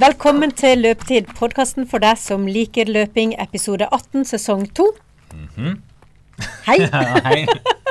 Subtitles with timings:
[0.00, 4.86] Velkommen til Løpetid, podkasten for deg som liker løping, episode 18, sesong 2.
[6.66, 6.76] Hei.
[6.86, 7.26] -hmm.
[7.26, 7.46] hei.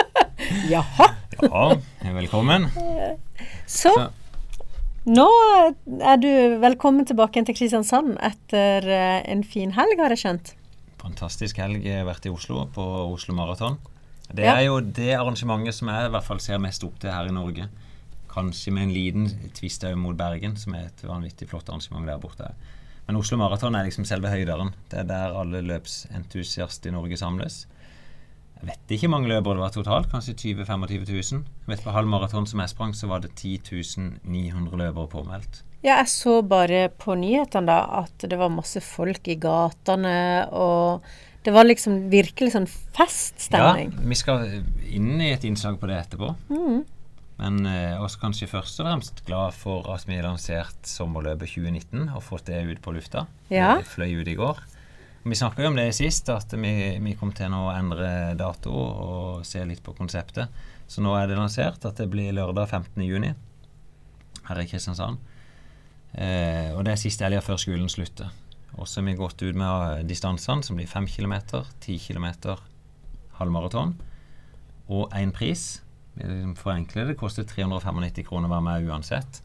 [0.74, 1.08] Jaha.
[1.42, 2.66] Ja, velkommen.
[3.68, 4.10] Så Så-
[5.06, 5.28] nå
[6.02, 10.56] er du velkommen tilbake til Kristiansand etter eh, en fin helg, har jeg skjønt.
[11.02, 11.86] Fantastisk helg.
[11.86, 13.78] Jeg har vært i Oslo på Oslo Maraton.
[14.36, 14.56] Det Ja.
[14.56, 17.32] er jo det arrangementet som jeg i hvert fall ser mest opp til her i
[17.32, 17.70] Norge.
[18.40, 22.54] Kanskje med en liten tvist mot Bergen, som er et vanvittig flott arrangement der borte.
[23.08, 24.72] Men Oslo Maraton er liksom selve høyderen.
[24.92, 27.64] Det er der alle løpsentusiaster i Norge samles.
[28.60, 31.42] Jeg vet ikke hvor mange løpere det var totalt, kanskje 20 000-25 000.
[31.64, 35.64] Jeg vet På halv maraton som jeg sprang, så var det 10 900 løpere påmeldt.
[35.82, 41.08] Ja, jeg så bare på nyhetene da at det var masse folk i gatene, og
[41.48, 43.94] det var liksom virkelig sånn feststemning.
[43.96, 44.48] Ja, vi skal
[44.92, 46.34] inn i et innslag på det etterpå.
[46.52, 46.84] Mm.
[47.40, 52.10] Men eh, også kanskje først og fremst glad for at vi har lansert sommerløpet 2019
[52.10, 53.26] og fått det ut på lufta.
[53.48, 53.78] Ja.
[53.80, 54.60] Det fløy ut i går.
[55.24, 56.74] Vi snakka jo om det sist, at vi,
[57.04, 60.52] vi kom til å endre dato og se litt på konseptet.
[60.90, 63.04] Så nå er det lansert at det blir lørdag 15.
[63.06, 63.34] juni
[64.50, 65.20] her i Kristiansand.
[66.18, 68.32] Eh, og det er siste helga før skolen slutter.
[68.80, 71.36] Og så har vi gått ut med distansene, som blir 5 km,
[71.84, 72.30] 10 km,
[73.40, 73.96] halvmaraton
[74.90, 75.82] og én pris.
[76.16, 77.14] Liksom forenkler det.
[77.14, 79.42] Det koster 395 kroner å være med uansett.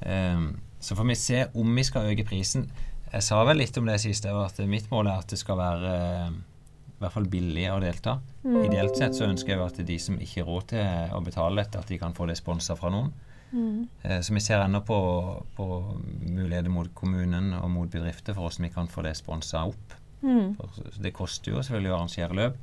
[0.00, 2.68] Um, så får vi se om vi skal øke prisen.
[3.12, 5.92] Jeg sa vel litt om det siste, at mitt mål er at det skal være
[5.94, 6.32] eh,
[6.96, 8.16] i hvert fall billig å delta.
[8.44, 11.62] Ideelt sett så ønsker jeg jo at de som ikke har råd til å betale
[11.62, 13.12] dette, at de kan få det sponsa fra noen.
[13.52, 13.86] Mm.
[14.26, 14.98] Så vi ser ennå på,
[15.56, 15.66] på
[16.26, 19.96] muligheter mot kommunen og mot bedrifter for hvordan vi kan få det sponsa opp.
[20.26, 20.56] Mm.
[21.04, 22.58] Det koster jo selvfølgelig å arrangere løp.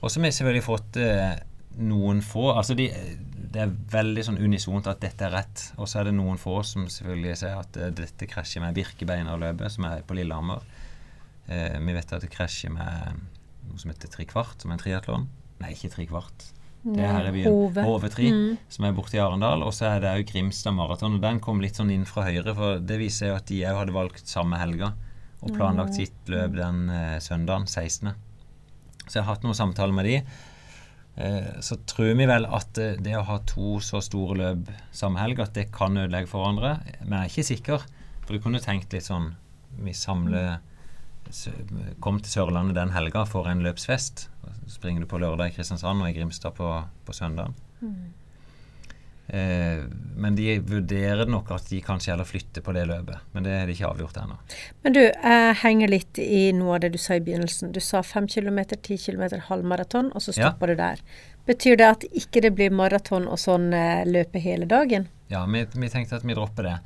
[0.00, 1.36] Og så har vi selvfølgelig fått eh,
[1.76, 2.86] noen få altså de,
[3.52, 5.62] Det er veldig sånn unisont at dette er rett.
[5.76, 9.72] Og så er det noen få som selvfølgelig ser at uh, dette krasjer med Birkebeinerløpet,
[9.76, 10.64] som er på Lillehammer.
[11.48, 13.22] Uh, vi vet at det krasjer med
[13.70, 15.28] noe som heter trikvart, som er en triatlon.
[15.62, 16.50] Nei, ikke trikvart.
[16.86, 17.50] Det er her er byen.
[17.50, 17.82] Hove.
[17.82, 18.58] HV3, Mm.
[18.70, 19.64] som er borte i Arendal.
[19.66, 21.16] Og så er det òg Grimstad Maraton.
[21.16, 23.80] Og den kom litt sånn inn fra høyre, for det viser jo at de òg
[23.80, 24.92] hadde valgt samme helga.
[25.42, 28.12] Og planlagt sitt løp den uh, søndagen 16.
[29.06, 30.20] Så jeg har hatt noen samtaler med de.
[31.16, 35.20] Eh, så tror vi vel at eh, det å ha to så store løp samme
[35.22, 36.76] helg, at det kan ødelegge for hverandre.
[37.04, 37.86] Men jeg er ikke sikker.
[38.26, 39.36] For du kunne tenkt litt sånn
[39.76, 40.56] Vi samler
[42.02, 44.28] Kom til Sørlandet den helga for en løpsfest.
[44.66, 46.68] Så springer du på lørdag i Kristiansand og i Grimstad på,
[47.02, 47.56] på søndag.
[47.82, 48.25] Eh,
[49.28, 53.18] men de vurderer nok at de kanskje heller flytter på det løpet.
[53.34, 54.36] Men det er de ikke avgjort ennå.
[54.84, 57.72] Men du, jeg henger litt i noe av det du sa i begynnelsen.
[57.74, 60.50] Du sa 5 km, 10 km, halvmaraton, og så Ja.
[60.50, 61.02] stopper du der.
[61.46, 65.08] Betyr det at ikke det blir maraton og sånn eh, løpe hele dagen?
[65.30, 66.76] Ja, vi, vi tenkte at vi dropper det.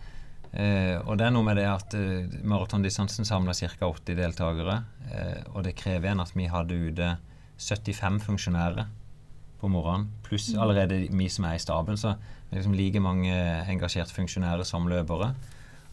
[0.53, 3.87] Eh, og det er noe med det at eh, maratondistansen samler ca.
[3.87, 4.81] 80 deltakere.
[5.13, 7.13] Eh, og det krever igjen at vi hadde ute
[7.61, 8.87] 75 funksjonærer
[9.61, 11.99] på morgenen, pluss allerede vi som er i staben.
[12.01, 13.35] Så det er liksom like mange
[13.71, 15.35] engasjerte funksjonærer som løpere.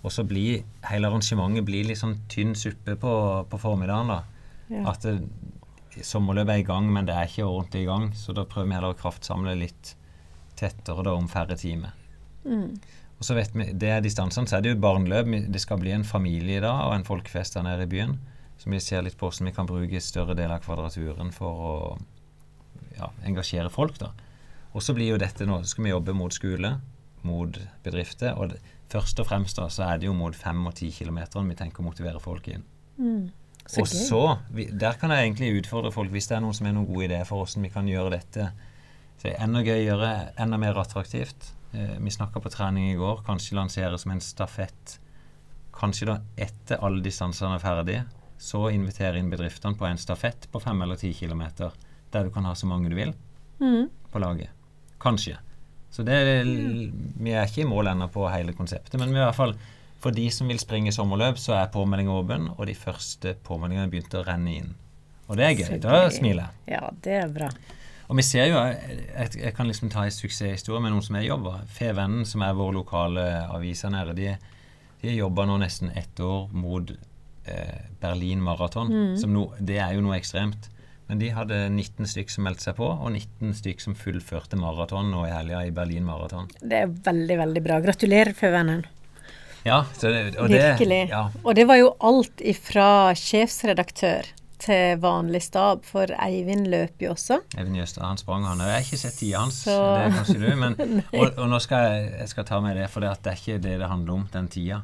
[0.06, 3.14] Og så blir hele arrangementet blir litt sånn tynn suppe på,
[3.50, 4.14] på formiddagen.
[4.14, 4.20] da.
[4.72, 4.84] Ja.
[4.94, 5.20] At det,
[6.06, 8.12] sommerløpet er i gang, men det er ikke ordentlig i gang.
[8.16, 9.96] Så da prøver vi heller å kraftsamle litt
[10.58, 11.94] tettere da om færre timer.
[12.46, 12.78] Mm.
[13.18, 15.30] Og så vet vi, Det er distansene, så er det jo barneløp.
[15.52, 18.18] Det skal bli en familie da, og en folkefest der nede i byen.
[18.58, 21.74] Så vi ser litt på hvordan vi kan bruke større del av kvadraturen for å
[22.98, 24.00] ja, engasjere folk.
[24.02, 24.12] da.
[24.74, 26.76] Og så blir jo dette nå, så skal vi jobbe mot skole,
[27.28, 28.38] mot bedrifter.
[28.38, 31.20] Og det, først og fremst da, så er det jo mot 5 og 10 km
[31.50, 32.66] vi tenker å motivere folk inn.
[32.98, 33.28] Mm.
[33.68, 36.70] Så Og så, vi, Der kan jeg egentlig utfordre folk hvis det er noen som
[36.70, 38.52] har noen gode ideer for hvordan vi kan gjøre dette
[39.18, 41.52] så enda gøyere, enda mer attraktivt.
[41.74, 43.24] Eh, vi snakka på trening i går.
[43.26, 45.00] Kanskje lansere som en stafett.
[45.74, 48.04] Kanskje da etter alle distansene er ferdige,
[48.38, 51.74] så invitere inn bedriftene på en stafett på fem eller ti kilometer,
[52.18, 53.14] der du kan ha så mange du vil
[53.62, 53.88] Mm.
[54.14, 54.50] på laget.
[55.02, 55.38] Kanskje.
[55.90, 59.24] Så det er, vi er ikke i mål ennå på hele konseptet, men vi er
[59.24, 59.56] i hvert fall
[59.98, 64.20] for de som vil springe sommerløp, så er påmeldingen åpen, og de første påmeldingene begynte
[64.20, 64.76] å renne inn.
[65.28, 65.80] Og det er gøy.
[65.82, 66.76] Da smiler jeg.
[66.78, 67.50] Ja, det er bra.
[68.08, 71.28] Og vi ser jo, jeg, jeg kan liksom ta en suksesshistorie med noen som jeg
[71.32, 71.58] jobber.
[71.76, 73.26] Fevennen, som er vår lokale
[73.58, 74.36] avis her nede, de,
[75.02, 78.94] de jobba nå nesten ett år mot eh, Berlin Maraton.
[79.18, 80.70] som no, det er jo noe ekstremt.
[81.08, 85.08] Men de hadde 19 stykk som meldte seg på, og 19 stykk som fullførte maraton
[85.14, 86.50] nå i helga i Berlin Maraton.
[86.60, 87.78] Det er veldig, veldig bra.
[87.86, 88.84] Gratulerer, Føvennen.
[89.68, 91.00] Ja, det, og det, Virkelig.
[91.12, 94.28] Ja, Og det var jo alt ifra sjefsredaktør
[94.60, 97.40] til vanlig stab, for Eivind løp jo også.
[97.58, 98.64] Eivind Jøstad, han sprang, han.
[98.66, 100.56] Jeg har ikke sett tida hans, Så- det kan kanskje du.
[100.56, 100.78] Men,
[101.20, 103.42] og, og nå skal jeg, jeg skal ta med det, for det, at det er
[103.44, 104.82] ikke det det handler om, den tida.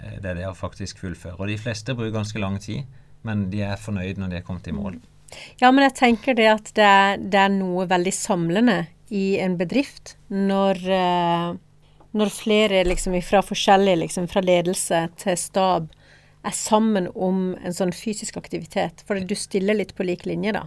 [0.00, 1.36] Eh, det er det å faktisk fullføre.
[1.40, 2.84] Og de fleste bruker ganske lang tid,
[3.26, 5.00] men de er fornøyd når de er kommet i mål.
[5.60, 8.78] Ja, men jeg tenker det at det er, det er noe veldig samlende
[9.14, 11.48] i en bedrift når, eh,
[12.16, 15.88] når flere liksom fra forskjellige, liksom fra ledelse til stab,
[16.46, 19.02] er sammen om en sånn fysisk aktivitet.
[19.06, 20.66] For du stiller litt på lik linje, da.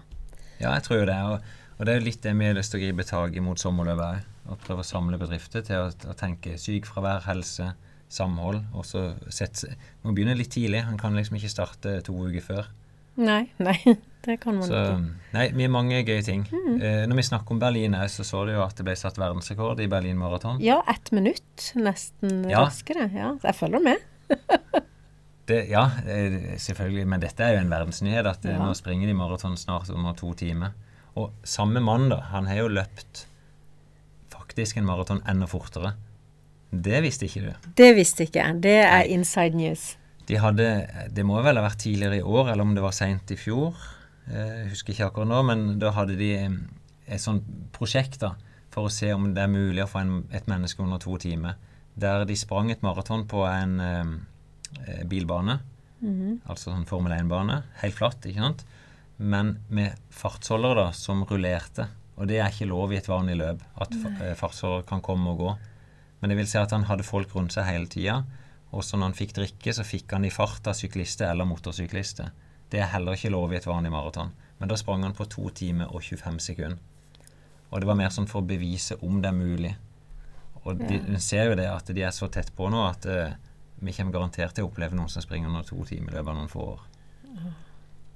[0.59, 1.19] Ja, jeg tror jo det.
[1.31, 3.59] Og, og det er litt det vi har lyst til å gripe tak i mot
[3.59, 4.27] sommerløpet.
[4.49, 7.71] Og prøve å samle bedrifter til å, å tenke sykefravær, helse,
[8.11, 8.63] samhold.
[8.73, 10.83] Og så sette Må begynne litt tidlig.
[10.87, 12.69] Han kan liksom ikke starte to uker før.
[13.19, 13.75] Nei, nei,
[14.25, 15.15] det kan man Så, ikke.
[15.35, 16.45] nei, vi har mange gøye ting.
[16.79, 19.79] Eh, når vi snakker om Berlin så så du jo at det ble satt verdensrekord
[19.83, 20.61] i Berlin maraton.
[20.63, 22.63] Ja, ett minutt nesten Ja.
[22.65, 23.09] raskere.
[23.13, 23.97] Ja, jeg følger med.
[25.49, 27.07] Det, ja, eh, selvfølgelig.
[27.09, 28.27] Men dette er jo en verdensnyhet.
[28.29, 28.59] At eh, Ja.
[28.61, 30.75] nå springer de maraton snart om to timer.
[31.17, 33.23] Og samme mann, da, han har jo løpt
[34.29, 35.95] faktisk en maraton enda fortere.
[36.71, 37.71] Det visste ikke du.
[37.77, 38.59] Det visste ikke jeg.
[38.61, 39.97] Det er inside news.
[40.29, 40.65] De hadde
[41.15, 43.73] Det må vel ha vært tidligere i år, eller om det var seint i fjor.
[44.29, 46.59] Eh, Jeg husker ikke akkurat nå, men da hadde de eh,
[47.09, 47.43] et sånt
[47.73, 48.35] prosjekt da,
[48.69, 51.57] for å se om det er mulig å få en, et menneske under to timer.
[51.99, 55.59] Der de sprang et maraton på en eh, bilbane,
[56.47, 58.61] altså en Formel 1-bane, helt flatt, ikke sant?
[59.19, 61.89] Men med fartsholdere da, som rullerte.
[62.15, 63.91] Og det er ikke lov i et vanlig løp, at
[64.21, 65.55] eh, fartsholdere kan komme og gå.
[66.21, 68.21] Men det vil si at han hadde folk rundt seg hele tida.
[68.71, 72.29] Også når han fikk drikke, så fikk han i fart av syklister eller motorsyklister.
[72.69, 74.31] Det er heller ikke lov i et vanlig maraton.
[74.59, 76.77] Men da sprang han på 2 timer og 25 sekunder.
[77.71, 79.75] Og det var mer sånn for å bevise om det er mulig.
[80.65, 81.17] Og de, Ja.
[81.19, 83.33] ser jo det at de er så tett på nå at uh,
[83.79, 86.35] vi kommer garantert til å oppleve noen som springer under to timer i løpet av
[86.35, 86.81] noen få år.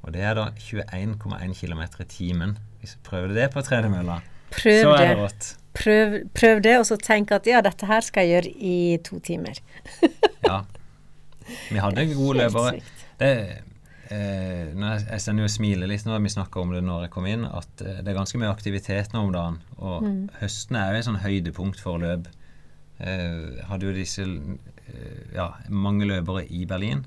[0.04, 2.58] Og det er da 21,1 km i timen.
[2.82, 4.22] Hvis vi prøver det på tredemølla,
[4.54, 5.18] Prøv så er det.
[5.20, 5.50] rått.
[5.74, 9.20] Prøv, prøv det, og så tenk at ja, dette her skal jeg gjøre i to
[9.26, 9.58] timer.
[10.44, 10.60] Ja.
[11.72, 12.74] Vi hadde gode løpere.
[13.20, 13.30] Det,
[14.12, 17.06] eh, når jeg, jeg stender jo og smiler litt nå, vi snakker om det når
[17.06, 19.58] jeg kom inn, at eh, det er ganske mye aktivitet nå om dagen.
[19.80, 20.18] Og Mm.
[20.42, 22.28] høsten er jo et sånn høydepunkt for løp.
[23.00, 27.06] Eh, hadde jo disse eh, ja, mange løpere i Berlin.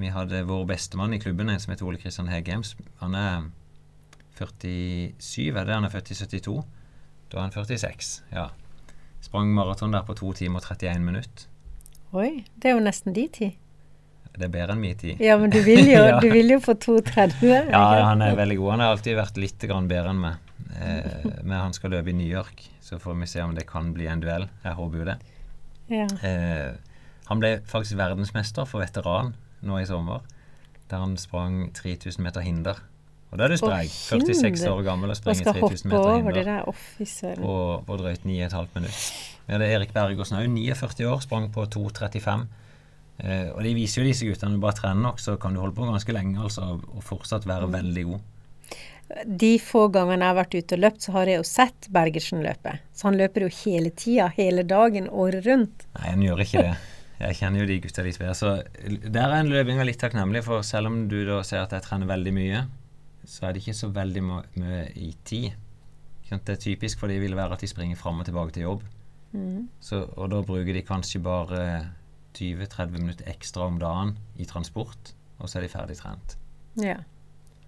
[0.00, 2.62] Vi hadde vår bestemann i klubben, en som heter Ole Kristian Hegheim.
[3.02, 3.50] Han er
[4.40, 5.74] 47, er det?
[5.74, 6.64] Han er født i 72.
[7.30, 8.22] Da er han 46.
[8.32, 8.48] ja.
[9.20, 11.44] Sprang maraton der på 2 timer og 31 minutter.
[12.16, 13.52] Oi, det er jo nesten de tid.
[14.32, 15.20] Det er bedre enn min tid.
[15.20, 16.16] Ja, men du vil jo, Ja.
[16.22, 17.68] du vil jo få 2,30.
[17.70, 18.70] Ja, han er veldig god.
[18.72, 20.38] Han har alltid vært litt grann bedre enn meg.
[20.80, 23.92] Eh, men han skal løpe i New York, så får vi se om det kan
[23.94, 24.48] bli en duell.
[24.64, 25.18] Jeg håper jo det.
[25.92, 26.06] Ja.
[26.24, 26.70] Eh,
[27.28, 29.34] han ble faktisk verdensmester for veteran
[29.66, 30.22] nå i sommer,
[30.88, 32.80] der han sprang 3000 meter hinder.
[33.30, 33.90] Og da er du sprek.
[33.90, 36.64] 46 år gammel og springer 3000 meter hinder
[37.38, 39.04] på, på drøyt 9,5 minutter.
[39.46, 42.46] Vi hadde Erik Bergersen òg, 49 år, sprang på 2,35.
[43.20, 45.60] Eh, og det viser jo disse guttene, Når du bare trener nok, så kan du
[45.60, 47.72] holde på ganske lenge altså, og fortsatt være Mm.
[47.78, 48.20] veldig god.
[49.26, 52.42] De få gangene jeg har vært ute og løpt, så har jeg jo sett Bergersen
[52.46, 52.76] løpe.
[52.94, 55.86] Så han løper jo hele tida, hele dagen, året rundt.
[55.98, 56.76] Nei, han gjør ikke det.
[57.20, 58.34] Jeg kjenner jo de gutta litt bedre.
[58.38, 58.52] Så
[59.10, 62.06] der er en løpinga litt takknemlig, for selv om du da ser at jeg trener
[62.06, 62.62] veldig mye,
[63.24, 65.50] så er det ikke så veldig mye i tid.
[66.30, 68.82] Det er typisk for de vil være at de springer fram og tilbake til jobb.
[69.32, 69.68] Mm.
[69.82, 71.64] Så, og da bruker de kanskje bare
[72.38, 76.36] 20-30 minutter ekstra om dagen i transport, og så er de ferdig trent.
[76.78, 76.96] Ja.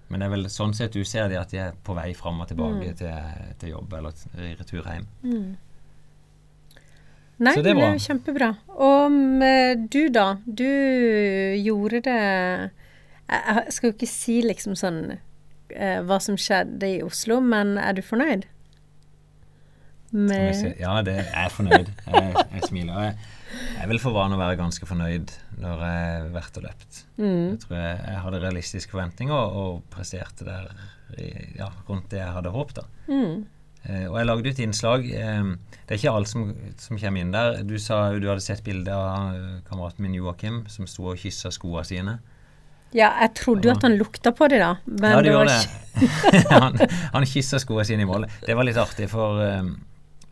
[0.08, 2.40] Men det er vel sånn sett du ser de at de er på vei fram
[2.44, 2.96] og tilbake Mm.
[2.96, 5.06] til, til jobb eller i retur hjem.
[5.24, 5.56] Mm.
[7.42, 7.90] Nei, Så det er bra.
[7.90, 8.48] det er kjempebra.
[8.68, 9.16] Og
[9.90, 10.26] du, da?
[10.46, 10.68] Du
[11.58, 12.18] gjorde det
[13.32, 15.22] Jeg skal jo ikke si liksom sånn eh,
[16.06, 18.48] hva som skjedde i Oslo, men er du fornøyd?
[20.12, 21.88] Med Ja, det jeg er fornøyd.
[22.06, 22.98] Jeg, jeg smiler.
[23.06, 23.14] Jeg,
[23.78, 27.00] jeg vil få vane å være ganske fornøyd når jeg har vært og løpt.
[27.16, 27.46] mm.
[27.54, 30.68] Jeg tror jeg, jeg hadde realistiske forventninger og, og presterte der
[31.56, 32.82] ja, rundt det jeg hadde håpet.
[32.82, 32.86] da.
[33.08, 33.44] Mm.
[33.82, 35.08] Eh, og jeg lagde et innslag.
[35.08, 35.48] Eh,
[35.82, 36.44] det er ikke alle som,
[36.80, 37.62] som kommer inn der.
[37.66, 41.52] Du sa du hadde sett bilde av eh, kameraten min Joakim som sto og kyssa
[41.54, 42.18] skoene sine.
[42.92, 44.74] Ja, jeg trodde jo at han lukta på det, da.
[44.86, 46.42] Men ja, det var gjorde ikke- det.
[46.62, 46.78] han
[47.12, 48.26] han kyssa skoene sine i mål.
[48.46, 49.72] Det var litt artig, for um,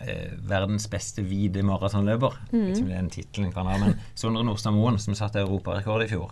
[0.01, 2.67] eh, verdens beste hvite maratonløper Mm.
[2.67, 6.05] Vet ikke om det den tittelen kan ha, men Sondre Nordstad Moen, som satte europarekord
[6.05, 6.31] i fjor,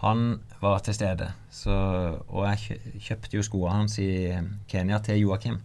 [0.00, 1.26] han var til stede.
[1.52, 1.72] Så,
[2.28, 5.58] og jeg kjøpte jo skoene hans i eh, Kenya til Joakim.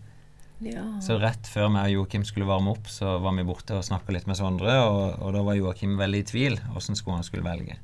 [0.63, 0.83] Ja.
[1.03, 4.11] Så rett før meg og Joakim skulle varme opp, så var vi borte og snakka
[4.15, 7.43] litt med Sondre, og, og da var Joakim veldig i tvil åssen sko han skulle
[7.47, 7.75] velge.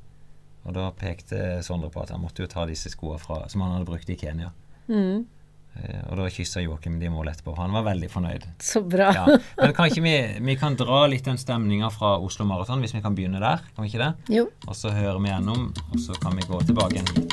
[0.62, 3.72] Og da pekte Sondre på at han måtte jo ta disse skoene fra, som han
[3.76, 4.52] hadde brukt i Kenya.
[4.86, 5.24] Mm.
[5.72, 7.54] Uh, og da kyssa Joakim de mål etterpå.
[7.56, 8.44] Han var veldig fornøyd.
[8.62, 9.08] Så bra.
[9.16, 9.24] Ja.
[9.58, 10.16] Men kan ikke vi,
[10.50, 13.64] vi kan dra litt den stemninga fra Oslo Maraton, hvis vi kan begynne der?
[13.72, 14.12] Kan vi ikke det?
[14.36, 14.44] Jo.
[14.68, 17.30] Og så hører vi gjennom, og så kan vi gå tilbake igjen hit.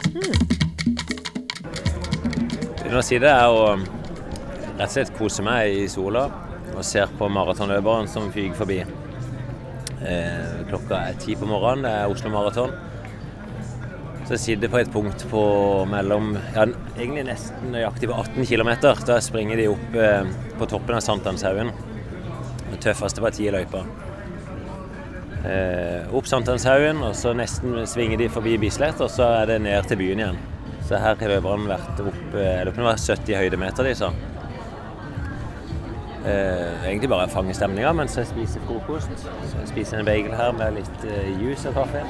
[2.89, 3.75] Nå sitter er å
[4.79, 6.23] rett og slett kose meg i sola
[6.71, 8.79] og ser på maratonløperen som fyker forbi.
[9.99, 12.71] Eh, klokka er ti på morgenen, det er Oslo Maraton.
[14.29, 15.39] Så jeg sitter på et punkt på
[15.89, 18.67] mellom ja, egentlig nesten nøyaktig på 18 km.
[19.07, 20.27] Da springer de opp eh,
[20.59, 21.71] på toppen av Sankthanshaugen.
[22.69, 23.81] Det tøffeste partiet i løypa.
[25.49, 29.89] Eh, opp Sankthanshaugen, og så nesten svinger de forbi Bislett, og så er det ned
[29.89, 30.37] til byen igjen.
[30.85, 34.11] Så her har løperne vært opp eh, på om det var 70 høydemeter, de sa.
[36.19, 39.25] Eh, egentlig bare fange stemninga mens jeg spiser frokost.
[39.25, 42.05] Så jeg spiser en bagel her med litt eh, juice og kaffe.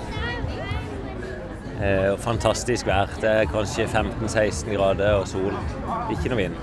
[1.80, 3.08] Eh, fantastisk vær.
[3.22, 5.54] Det er kanskje 15-16 grader og sol.
[6.12, 6.58] Ikke noe vind.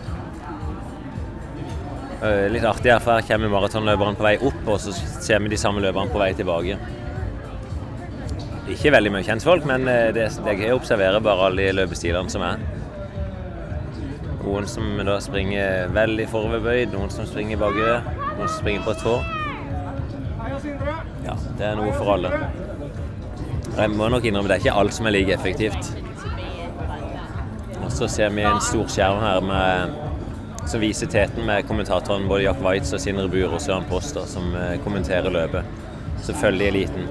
[2.20, 5.52] Eh, litt artig her, for her kommer maratonløperne på vei opp, og så ser vi
[5.52, 6.76] de samme løperne på vei tilbake.
[8.72, 11.78] Ikke veldig mye kjentfolk, men eh, det, det er gøy å observere bare alle de
[11.80, 12.60] løpestilene som er.
[14.44, 18.04] Noen som da springer veldig foroverbøyd, noen som springer bakover,
[18.36, 19.16] noen som springer på tå.
[21.24, 22.65] Ja, det er noe for alle.
[23.76, 25.90] Jeg må nok innrømme det er ikke alt som er like effektivt.
[27.84, 29.98] Og så ser vi en stor skjerm her med,
[30.66, 34.48] som viser teten med kommentatoren både Jack Waitz og Sindre Bur og Søren Poster som
[34.56, 35.68] eh, kommenterer løpet.
[36.24, 37.04] Selvfølgelig eliten.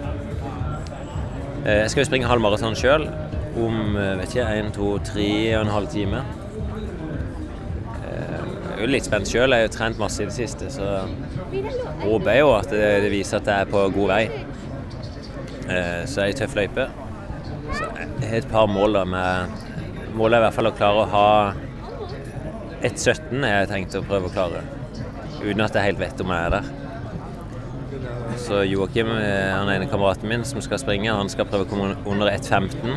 [1.66, 3.06] Eh, Jeg skal jo springe halvmaraton sjøl
[3.62, 5.30] om eh, vet ikke, en, to, tre
[5.60, 6.26] og en halv time.
[8.06, 9.54] Jeg er jo litt spent sjøl.
[9.54, 11.06] Jeg har jo trent masse i det siste, så
[12.02, 14.24] håper jeg jo at det, det viser at jeg er på god vei.
[15.70, 16.88] Eh, Så er jeg i tøff løype.
[17.74, 17.88] Så
[18.22, 19.62] jeg har et par mål da med
[20.16, 21.30] Målet er i hvert fall å klare å ha
[22.86, 24.62] 1,17 har jeg tenkt å prøve å klare.
[25.42, 26.70] Uten at jeg helt vet om jeg er der.
[28.40, 31.98] Så Joakim, eh, han ene kameraten min som skal springe, han skal prøve å komme
[32.06, 32.96] under 1,15.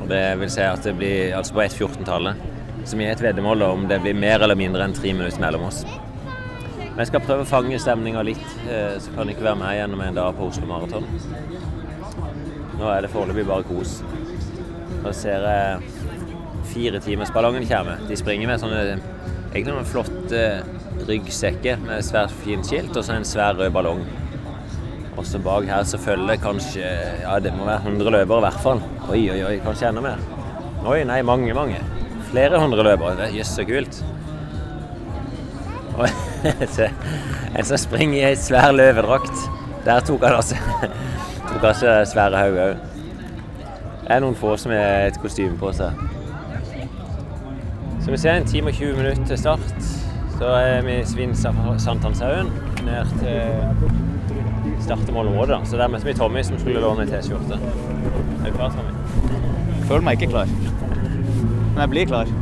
[0.00, 2.48] Og det vil si at det blir altså på 1,14-tallet.
[2.84, 5.68] Så vi har et veddemål om det blir mer eller mindre enn tre minutter mellom
[5.68, 5.84] oss.
[6.92, 9.76] Men jeg skal prøve å fange stemninga litt, eh, så kan det ikke være med
[9.78, 11.06] gjennom en dag på Oslo Maraton.
[12.76, 14.02] Nå er det foreløpig bare kos.
[15.00, 15.92] Nå ser jeg
[16.72, 17.96] firetimersballongen komme.
[18.08, 18.82] De springer med sånne
[19.52, 20.42] egentlig noen flotte
[21.08, 24.04] ryggsekker med svært fint skilt og så en svær rød ballong.
[25.16, 26.84] Og så bak her så følger kanskje
[27.22, 28.84] ja det må være 100 løpere i hvert fall.
[29.08, 30.20] Oi, oi, oi, kanskje enda mer.
[30.84, 31.80] Oi, nei, mange, mange.
[32.32, 33.28] Flere hundre løpere.
[33.32, 34.02] Jøss, så kult.
[35.92, 36.31] Se,
[37.56, 39.44] en som springer i ei svær løvedrakt.
[39.86, 40.56] Der tok han altså
[41.50, 42.88] tok altså svære haug òg.
[44.02, 45.94] Det er noen få som har et kostyme på seg.
[48.02, 49.90] Så vi ser en time og 20 minutter til start.
[50.38, 52.50] Så er vi fra Sankthanshaugen
[52.84, 53.40] ned til
[54.82, 55.58] startemålområdet.
[55.64, 57.58] Så der møtte vi Tommy som skulle låne en T-skjorte.
[58.44, 58.92] Er du klar, Tommy?
[59.86, 60.46] Føler meg ikke klar.
[61.72, 62.41] Men jeg blir klar.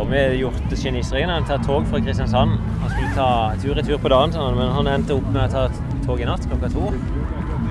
[0.00, 1.28] Tommy gjort genistrien.
[1.30, 2.50] Han tar tog fra Kristiansand.
[2.80, 5.48] Han skulle ta tur i tur på dagen, sånn, men han endte opp med å
[5.52, 5.68] ta
[6.06, 6.80] tog i natt klokka to.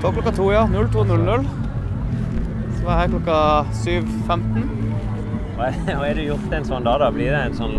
[0.02, 0.62] Tog klokka to, ja.
[0.70, 1.44] 02.00.
[2.76, 3.36] Så var jeg her klokka
[3.80, 4.64] 7.15.
[5.56, 7.08] Hva er- har du gjort en sånn dag, da?
[7.10, 7.76] Blir det en sånn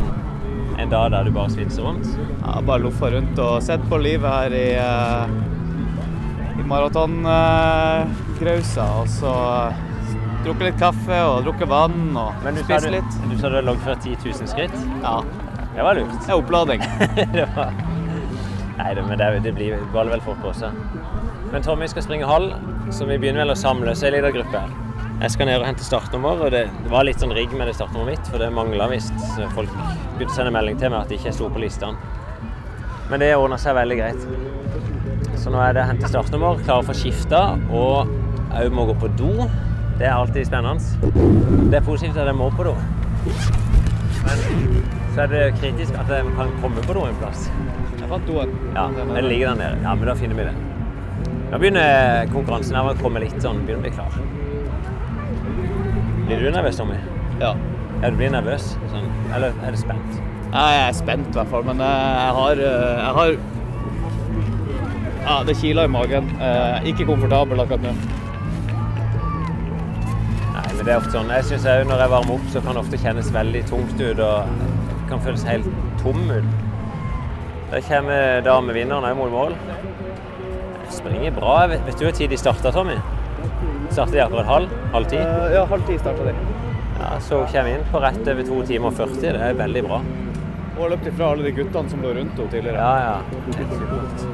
[0.77, 2.07] en dag der du bare svinser rundt?
[2.41, 5.23] Ja, bare loffa rundt og sett på livet her i, eh,
[6.59, 8.83] i maratongrausa.
[8.99, 9.31] Og så
[10.45, 13.17] drukket litt kaffe og drukket vann og Men spist du, litt.
[13.29, 14.75] du sa du hadde loggført 10 000 skritt?
[15.03, 15.17] Ja,
[15.75, 16.13] Det var lurt.
[16.19, 16.81] det er opplading.
[17.37, 17.73] det var...
[18.81, 20.73] Nei, det, men det, det blir baller vel fort på seg.
[21.51, 22.55] Men Tommy skal springe halv,
[22.95, 24.61] så vi begynner vel å samle oss en liten gruppe.
[25.21, 27.75] Jeg skal ned og hente startnummer, og det, det var litt sånn rigg med det
[27.77, 29.13] startnummeret mitt, for det mangla visst.
[29.53, 29.69] Folk
[30.17, 31.99] begynte å sende melding til meg at ikke jeg sto på listene.
[33.11, 34.25] Men det ordna seg veldig greit.
[35.37, 38.09] Så nå er det å hente startnummer, klare for skifta, og
[38.55, 39.29] òg må gå på do.
[40.01, 40.79] Det er alltid spennende.
[41.69, 42.71] Det er positivt at jeg må på do.
[44.25, 44.39] Men
[45.13, 47.43] så er det kritisk at jeg kan komme på do en plass.
[47.99, 48.55] Jeg fant doen.
[48.73, 49.75] Ja, den ligger der nede.
[49.83, 50.53] Ja, men da finner vi det.
[51.51, 54.17] Nå begynner konkurransen her å komme litt sånn, begynner å bli klar.
[56.25, 56.97] Blir du nervøs, Tommy?
[57.43, 57.53] Ja.
[58.01, 58.71] Ja, du blir nervøs?
[58.95, 59.05] Sånn.
[59.35, 60.17] Eller er du spent?
[60.47, 63.37] Jeg er spent i hvert fall, men eh, jeg har, eh, jeg har
[65.27, 66.33] Ja, det kiler i magen.
[66.41, 67.93] Eh, Ikke komfortabel akkurat nå.
[70.81, 71.27] Men det er ofte sånn.
[71.29, 74.21] Jeg syns òg når jeg varmer opp, så kan det ofte kjennes veldig tungt ut
[74.25, 74.63] og
[75.11, 75.67] kan føles helt
[76.01, 76.47] tom ut.
[77.69, 79.53] Da kommer damevinneren òg mot mål.
[80.89, 81.59] Springer bra.
[81.69, 82.95] Vet, vet du hvor tid de starta, Tommy?
[83.91, 84.73] Starta de akkurat halv?
[84.95, 85.19] Halv ti?
[85.21, 86.33] Eh, Ja, halv ti starta de.
[86.97, 89.21] Ja, Så så kommer inn på rett over 2 timer og 40.
[89.21, 90.01] Det er veldig bra.
[90.79, 92.81] Og løpt ifra alle de guttene som lå rundt henne tidligere.
[92.81, 93.21] Ja, ja.
[93.59, 94.25] Helt supert.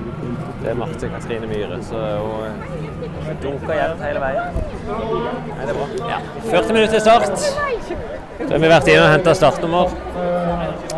[0.64, 2.97] Det er Marte Katrine Myhre, så hun
[3.44, 4.58] dunker jevnt hele veien.
[4.88, 5.88] Nei, det er bra.
[6.12, 6.20] Ja.
[6.48, 7.40] 40 minutter til start.
[8.38, 9.94] Så har vi vært inne og henta startnummer.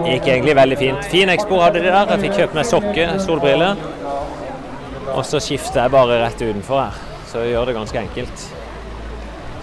[0.05, 1.09] Gikk egentlig veldig fint.
[1.11, 2.13] Fin Expo hadde de der.
[2.13, 3.83] Jeg fikk kjøpt meg sokker, solbriller.
[5.15, 6.99] Og så skifter jeg bare rett utenfor her.
[7.31, 8.45] Så jeg gjør det ganske enkelt.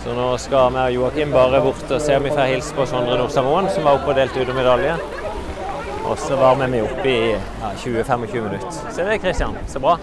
[0.07, 2.85] Så nå skal vi og Joakim bare bort og se om vi får hilse på
[2.87, 4.93] Sondre Nordstadmoen, som var oppe og delte ut medalje.
[6.07, 8.77] Og så varmer vi opp i ja, 20-25 minutter.
[8.95, 9.57] Se det, Kristian.
[9.67, 9.97] Så bra.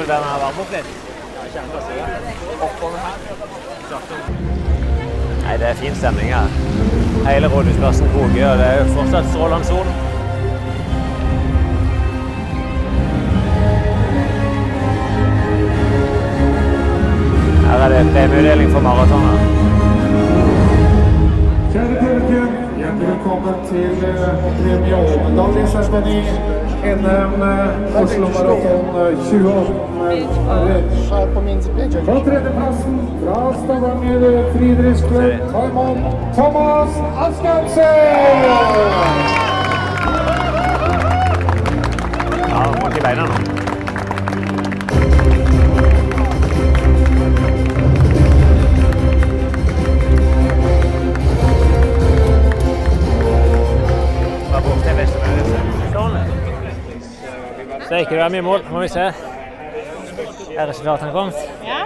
[0.00, 0.88] Skal du være med og varme opp litt?
[5.44, 6.46] Nei, det er fin stemning her.
[7.26, 9.86] Hele Rådhusplassen koker, og det er jo fortsatt strålende sol.
[17.66, 19.36] Her er det premieutdeling for maratoner.
[21.74, 22.48] Kjære publikum,
[22.80, 29.90] hjertelig velkommen til eh, premieomedaljeseremoni NM eh, Oslo Maraton eh, 2018.
[32.06, 35.98] På tredjeplassen fra Stavanger Friidrettsklubb tar imot
[36.34, 37.84] Thomas Askelsen!
[42.48, 43.59] Ja, må ikke beina nå.
[58.00, 58.62] Gikk det mye mål.
[58.72, 59.02] Må vi se.
[60.56, 61.36] Er resultatene kommet?
[61.66, 61.80] Ja.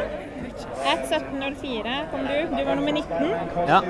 [0.85, 2.37] 1.17,04 kom du.
[2.52, 3.33] Du var nummer 19.
[3.66, 3.80] Ja.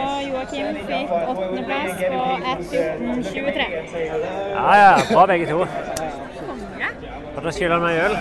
[0.00, 2.22] Og Joakim fikk åttendeplass på
[2.54, 3.68] 1.14,23.
[4.56, 4.90] Ja, ja.
[5.12, 5.60] Bra begge to.
[7.36, 8.18] Og da skylder han meg øl.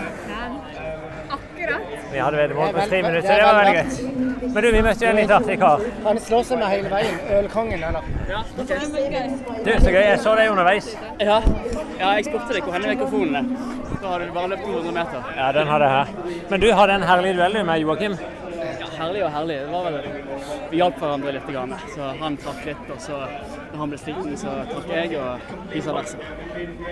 [2.11, 3.35] Vi hadde veddemål på tre minutter.
[3.35, 4.29] Det var veldig greit.
[4.53, 5.83] Men du, vi møtte jo en litt artig kar.
[6.05, 7.19] Han slår seg med hele veien.
[7.37, 8.07] Ølkongen, eller?
[8.29, 8.39] Ja.
[8.57, 10.01] Du, så gøy.
[10.07, 10.89] Jeg så deg underveis.
[11.21, 11.38] Ja,
[11.99, 13.43] ja jeg spurte deg hvor hen er mikrofonene.
[13.99, 15.31] Da hadde du bare løpt 200 meter.
[15.38, 16.43] Ja, den hadde jeg her.
[16.49, 18.17] Men du hadde en herlig duell du, med Joakim.
[18.57, 19.60] Ja, herlig og herlig.
[19.62, 19.99] Det var vel
[20.71, 21.53] Vi hjalp hverandre litt.
[21.93, 23.21] Så han trakk litt, og så
[23.71, 26.17] når han ble sliten, så trakk jeg, og vice versa.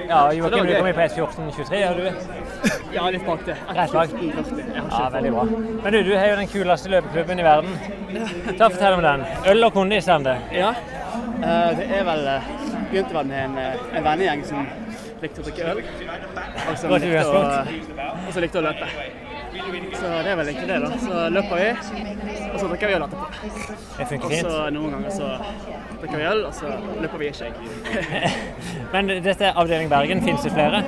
[0.07, 2.05] Ja, Så Joakim, du kom i på S14-23, gjør du?
[2.93, 3.55] Ja, litt bak det.
[3.77, 4.13] Rett bak?
[4.13, 4.61] 14,40.
[4.75, 5.45] Jeg har Ja, veldig bra.
[5.83, 7.77] Men du, du har jo den kuleste løpeklubben i verden.
[8.57, 9.25] Ta og Fortell om den.
[9.51, 10.37] Øl og kondis, er det.
[10.55, 12.53] Ja, eh, det er vel eh,
[12.87, 14.67] Begynte vel med en, eh, en vennegjeng som
[15.21, 15.81] likte å drikke øl.
[15.81, 18.87] Og som likte å, likte å løpe.
[19.97, 20.89] Så det er vel egentlig det, da.
[21.01, 21.69] Så løper vi,
[22.53, 23.29] og så drikker vi øl etterpå.
[23.97, 25.29] Det funker Og så noen ganger så
[26.01, 27.51] drikker vi øl, og så løper vi ikke.
[28.93, 30.21] Men dette avdeling Bergen.
[30.25, 30.83] Finnes det flere?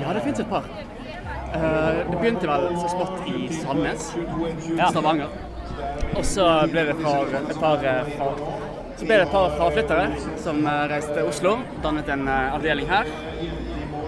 [0.00, 0.66] Ja, det fins et par.
[1.54, 4.08] Eh, det begynte vel så smått i Sandnes,
[4.74, 4.88] Ja.
[4.90, 5.28] Stavanger.
[6.14, 8.26] Og så ble det et par, et par eh, fra,
[8.94, 10.08] så ble det et par fraflyttere
[10.42, 13.10] som eh, reiste til Oslo, dannet en avdeling her.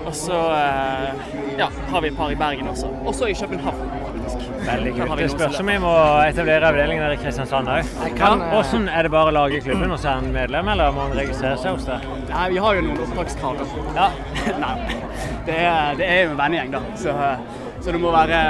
[0.07, 2.91] Og så eh, ja, har vi et par i Bergen også.
[3.07, 4.45] Også i København, faktisk.
[4.67, 5.19] Veldig kult.
[5.19, 5.95] Det spørs om vi må
[6.27, 7.91] etablere avdelingen der i Kristiansand òg.
[8.17, 10.95] kan, eh, Hvordan er det bare å lage klubben og så er en medlem, eller
[10.95, 12.07] må han registrere seg hos deg?
[12.31, 13.61] Nei, vi har jo noen opptakskrav.
[13.61, 13.85] da.
[14.01, 14.09] Ja.
[14.65, 14.75] Nei,
[15.47, 16.83] det er, det er jo en vennegjeng, da.
[17.03, 17.15] Så,
[17.81, 18.43] så du, må være,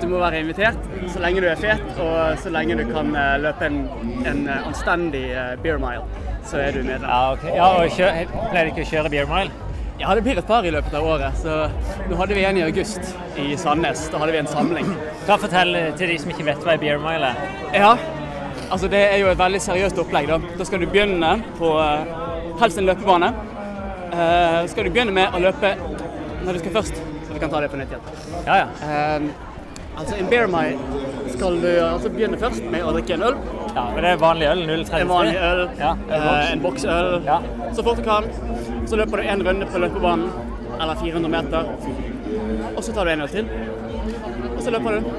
[0.00, 3.36] du må være invitert så lenge du er fet, og så lenge du kan eh,
[3.40, 3.78] løpe en,
[4.26, 6.04] en eh, anstendig eh, beer mile,
[6.46, 7.08] så er du medlem.
[7.08, 7.54] Ja, okay.
[7.56, 8.10] Ja, og kjø,
[8.50, 9.62] pleier du ikke å kjøre beer mile?
[9.98, 11.38] Ja, det blir et par i løpet av året.
[11.40, 11.52] Så
[12.10, 14.02] nå hadde vi en i august i Sandnes.
[14.12, 14.90] Da hadde vi en samling.
[15.24, 17.54] Hva Fortell til de som ikke vet hva en beer mile er.
[17.72, 17.94] Ja,
[18.68, 20.28] altså det er jo et veldig seriøst opplegg.
[20.28, 22.12] Da, da skal du begynne på eh,
[22.60, 23.32] helst en løpebane.
[24.16, 25.72] Uh, skal du begynne med å løpe
[26.44, 27.00] når du skal først.
[27.26, 28.12] Så vi kan ta det på nytt igjen.
[28.46, 28.68] Ja, ja.
[28.84, 31.00] Uh, altså En beer mile
[31.32, 33.40] skal du altså begynne først med å drikke en øl.
[33.76, 34.62] Ja men det er vanlig øl.
[34.70, 35.00] 0,33.
[35.00, 37.10] En vanlig øl, Ja, en eh, en boksøl.
[37.26, 37.40] Ja.
[37.76, 38.30] Så fort du kan.
[38.88, 40.30] Så løper du en runde på løpebanen,
[40.80, 41.68] eller 400 meter.
[42.76, 43.52] Og så tar du en øl til.
[44.56, 45.12] Og så løper du.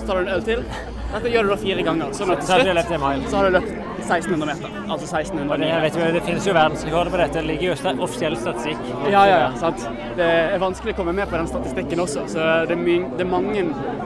[0.00, 0.66] Så tar du en øl til.
[1.14, 2.14] Dette gjør du da fire ganger.
[2.18, 3.72] Sånn at Så til du slutt så har du løpt
[4.04, 4.72] 1600 meter.
[4.90, 7.38] Altså 1600 Og det, vet det finnes jo verdensrekorder på dette.
[7.38, 8.82] Det ligger jo offisiell statistikk.
[9.06, 9.86] Ja, ja, ja, sant.
[10.18, 13.30] Det er vanskelig å komme med på den statistikken også, så det er, det er
[13.30, 13.64] mange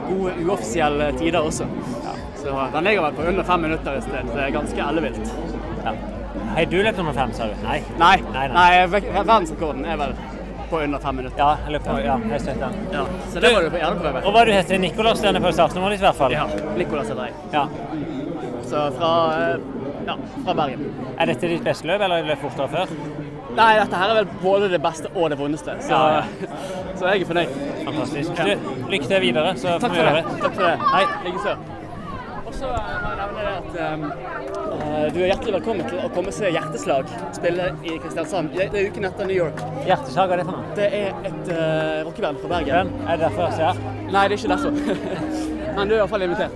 [0.09, 1.65] gode uoffisielle tider også.
[2.39, 4.33] Så den ligger vel på under fem minutter i sted.
[4.33, 5.31] Det er ganske ellevilt.
[5.85, 5.93] Ja.
[6.55, 7.55] Har du løpt nummer fem, sa du?
[7.65, 7.79] Nei.
[7.99, 8.55] Nei, Nei, nei.
[8.55, 10.13] nei, verdensrekorden er vel
[10.69, 11.39] på under fem minutter.
[11.41, 12.87] Ja, jeg løp ja, jeg støtter den.
[12.93, 14.21] Ja, så det må du gjerne prøve.
[14.25, 16.35] Og hva du heter Nikolas denne på startnummeret ditt, i hvert fall?
[16.35, 16.45] Ja,
[16.77, 17.33] Nicolas heter jeg.
[17.53, 17.65] Ja.
[18.69, 19.57] Så fra, eh,
[20.07, 20.85] ja, fra Bergen.
[21.17, 22.93] Er dette ditt beste løp, eller har du løpt fortere før?
[23.57, 25.73] Nei, dette her er vel både det beste og det vondeste.
[25.81, 26.23] Så Ja,
[26.99, 27.59] Så jeg er fornøyd.
[27.85, 28.41] Fantastisk.
[28.45, 30.23] Du, lykke til videre, så får vi det.
[30.43, 30.77] Takk for det.
[30.93, 31.78] Hei, likeså.
[32.59, 34.01] Så må jeg nevne det at um,
[35.13, 38.51] du er hjertelig velkommen til å komme og se Hjerteslag spille i Kristiansand.
[38.51, 39.61] Det er uken etter New York.
[39.87, 40.73] Hjerteslag, hva er det for noe?
[40.75, 42.91] Det er et uh, rockeband fra Bergen.
[43.05, 43.79] Er det derfor jeg ser?
[44.11, 44.71] Nei, det er ikke derfor.
[45.77, 46.55] Men du er i hvert fall invitert.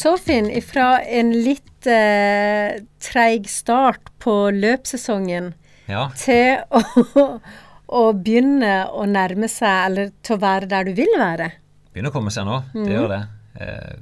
[0.00, 5.54] Så Finn, ifra en litt eh, treig start på løpssesongen
[5.88, 6.06] Ja.
[6.20, 6.60] til
[7.24, 7.24] å,
[7.88, 11.50] å begynne å nærme seg, eller til å være der du vil være.
[11.92, 12.60] Begynner å komme seg nå.
[12.74, 13.20] Det gjør det.
[13.60, 13.96] Eh,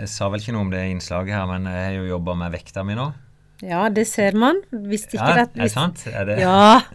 [0.00, 2.52] Jeg sa vel ikke noe om det innslaget her, men jeg har jo jobba med
[2.56, 3.12] vekta mi nå.
[3.62, 4.58] Ja, det ser man.
[4.72, 5.44] Hvis ikke Ja, det.
[5.54, 6.06] er det sant?
[6.10, 6.80] Er det, Ja.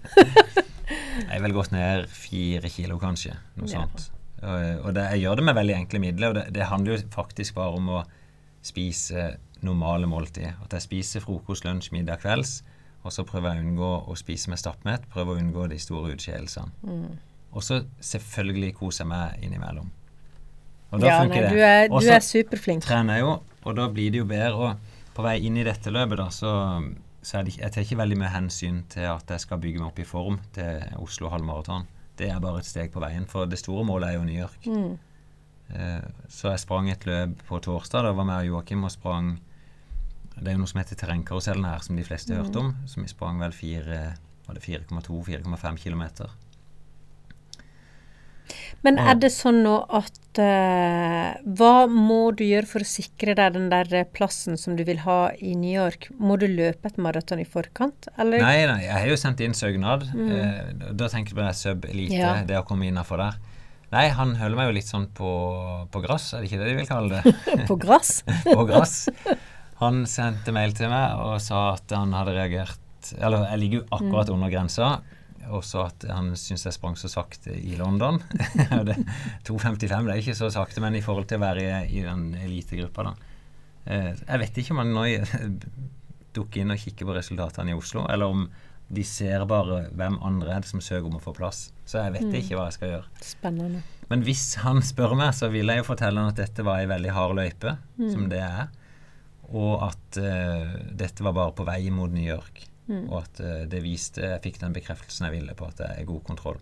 [1.20, 3.36] Jeg er vel gått ned fire kilo, kanskje.
[3.60, 3.84] Noe Ja.
[3.86, 4.10] sånt.
[4.42, 6.28] Og, og det, jeg gjør det med veldig enkle midler.
[6.30, 8.04] Og det, det handler jo faktisk bare om å
[8.64, 10.56] spise normale måltider.
[10.64, 12.64] At jeg spiser frokost, lunsj, middag, kvelds.
[13.04, 15.06] Og så prøver jeg å unngå å spise med stappmett.
[15.12, 16.72] Prøver å unngå de store utskeielsene.
[16.84, 17.18] Mm.
[17.54, 19.92] Og så selvfølgelig koser jeg meg innimellom.
[20.90, 21.52] Og da ja funker nei, det.
[21.54, 22.84] du er, Og du er superflink.
[22.86, 24.72] trener jeg jo, og da blir det jo bedre.
[24.72, 26.54] Og på vei inn i dette løpet, da, så,
[27.22, 29.92] så er det, jeg tar ikke veldig mye hensyn til at jeg skal bygge meg
[29.92, 31.86] opp i form til Oslo halvmaraton.
[32.20, 34.66] Det er bare et steg på veien, for det store målet er jo New York.
[34.66, 34.98] Mm.
[35.70, 38.08] Eh, så jeg sprang et løp på torsdag.
[38.08, 39.38] Da var jeg og Joakim og sprang
[40.40, 42.72] Det er jo noe som heter terrengkarusellen her, som de fleste har hørt om.
[42.88, 44.16] Så vi sprang vel fire
[44.48, 46.04] var det 4,2-4,5 km.
[48.86, 53.58] Men er det sånn nå at uh, Hva må du gjøre for å sikre deg
[53.58, 56.10] den der eh, plassen som du vil ha i New York?
[56.16, 58.42] Må du løpe et maraton i forkant, eller?
[58.44, 60.08] Nei, nei, jeg har jo sendt inn søknad.
[60.16, 62.34] Eh, da tenker jeg på det sub-elite, Ja.
[62.48, 63.40] det å komme innafor der.
[63.90, 65.30] Nei, han holder meg jo litt sånn på,
[65.90, 67.38] på gress, er det ikke det de vil kalle det?
[67.70, 68.20] På gress?
[68.46, 69.00] på gress.
[69.82, 73.86] Han sendte mail til meg og sa at han hadde reagert Eller jeg ligger jo
[73.96, 74.90] akkurat under grensa.
[75.50, 78.20] Og så at han syns jeg sprang så sakte i London.
[79.48, 83.10] 2,55 det er ikke så sakte, men i forhold til å være i, den elitegruppa,
[83.10, 83.36] da.
[83.90, 85.06] Eh, jeg vet ikke om han nå
[86.38, 88.50] dukker inn og kikker på resultatene i Oslo, eller om
[88.90, 91.68] de ser bare hvem andre er det som søker om å få plass.
[91.86, 93.24] Så jeg vet ikke hva jeg skal gjøre.
[93.26, 93.84] Spennende.
[94.10, 96.90] Men hvis han spør meg, så vil jeg jo fortelle han at dette var ei
[96.90, 98.72] veldig hard løype, som det er.
[99.50, 102.66] Og at uh, dette var bare på vei mot New York.
[103.10, 106.06] Og at eh, det viste Jeg fikk den bekreftelsen jeg ville på at det er
[106.10, 106.58] god kontroll.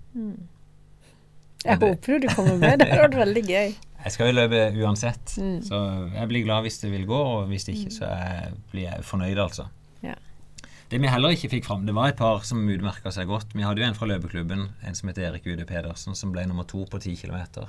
[1.66, 2.80] Jeg det- håper du kommer med.
[2.80, 3.76] Det hadde vært veldig gøy.
[4.04, 5.32] Jeg skal jo løpe uansett,
[5.66, 5.78] så
[6.14, 9.04] jeg blir glad hvis det vil gå, og hvis det ikke, så jeg, blir jeg
[9.04, 9.66] fornøyd, altså.
[10.06, 10.14] Ja.
[10.92, 13.56] Det vi heller ikke fikk fram, det var et par som utmerka seg godt.
[13.58, 16.64] Vi hadde jo en fra løpeklubben, en som heter Erik Ude Pedersen, som ble nummer
[16.70, 17.66] to på 10 km.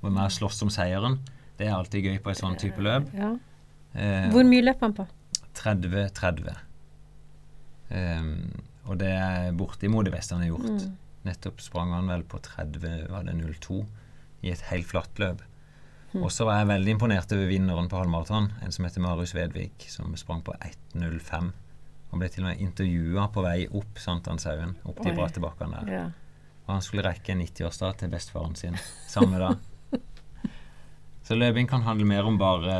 [0.00, 1.18] Og vi har slåss om seieren,
[1.58, 3.10] det er alltid gøy på et sånn type løp.
[3.18, 3.34] Ja.
[3.98, 5.08] Eh, Hvor mye løp han på?
[5.58, 6.54] 30-30.
[7.94, 8.52] Ehm,
[8.84, 10.86] og det er bortimot det beste han har gjort.
[11.24, 13.80] Nettopp sprang han vel på 30, var det 02,
[14.44, 15.44] i et helt flatt løp.
[16.14, 19.86] Og så var jeg veldig imponert over vinneren på halvmaraton, en som heter Marius Vedvik,
[19.90, 21.48] som sprang på 1.05.
[22.12, 25.90] Han ble til og med intervjua på vei opp Sankthanshaugen, opp de bratte bakkene der.
[25.90, 26.04] Ja.
[26.64, 28.78] Og han skulle rekke en 90-årsdag til bestefaren sin
[29.10, 29.58] samme dag.
[31.26, 32.76] Så løping kan handle mer om bare,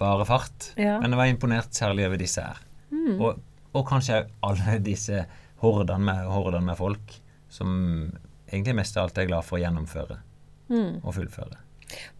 [0.00, 0.72] bare fart.
[0.74, 0.98] Ja.
[0.98, 2.58] Men jeg var imponert særlig over disse her.
[3.12, 3.38] Og,
[3.72, 5.24] og kanskje alle disse
[5.62, 7.16] hordene med, horden med folk
[7.52, 7.72] som
[8.50, 10.20] egentlig mest av alt er glad for å gjennomføre
[10.72, 11.58] og fullføre.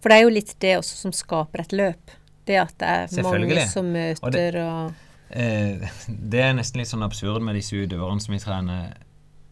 [0.03, 2.11] For det er jo litt det også som skaper et løp.
[2.45, 4.93] Det at det er mange som som Og møter det- og,
[5.33, 8.93] Eh, det er nesten litt sånn absurd med disse utøverne som vi trener.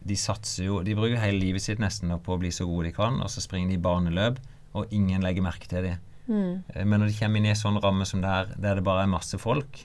[0.04, 2.92] De satser jo, de bruker hele livet sitt nesten på å bli så gode de
[2.96, 4.40] kan, og så springer de baneløp,
[4.76, 5.98] og ingen legger merke til dem.
[6.28, 6.62] Mm.
[6.86, 9.02] Men når de kommer inn i en sånn ramme som det her, der det bare
[9.06, 9.80] er masse folk,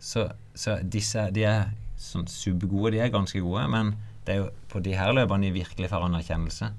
[0.00, 1.70] så, så disse de er
[2.00, 3.94] sånn subgode, de er ganske gode, men
[4.26, 6.70] det er jo på de her løpene de virkelig får anerkjennelse.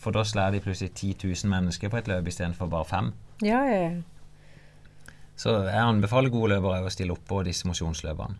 [0.00, 3.10] For da slår de plutselig 10 000 mennesker på et løp istedenfor bare fem.
[3.44, 5.14] Ja, ja, ja.
[5.36, 8.38] Så jeg anbefaler gode løpere å stille opp på disse mosjonsløpene.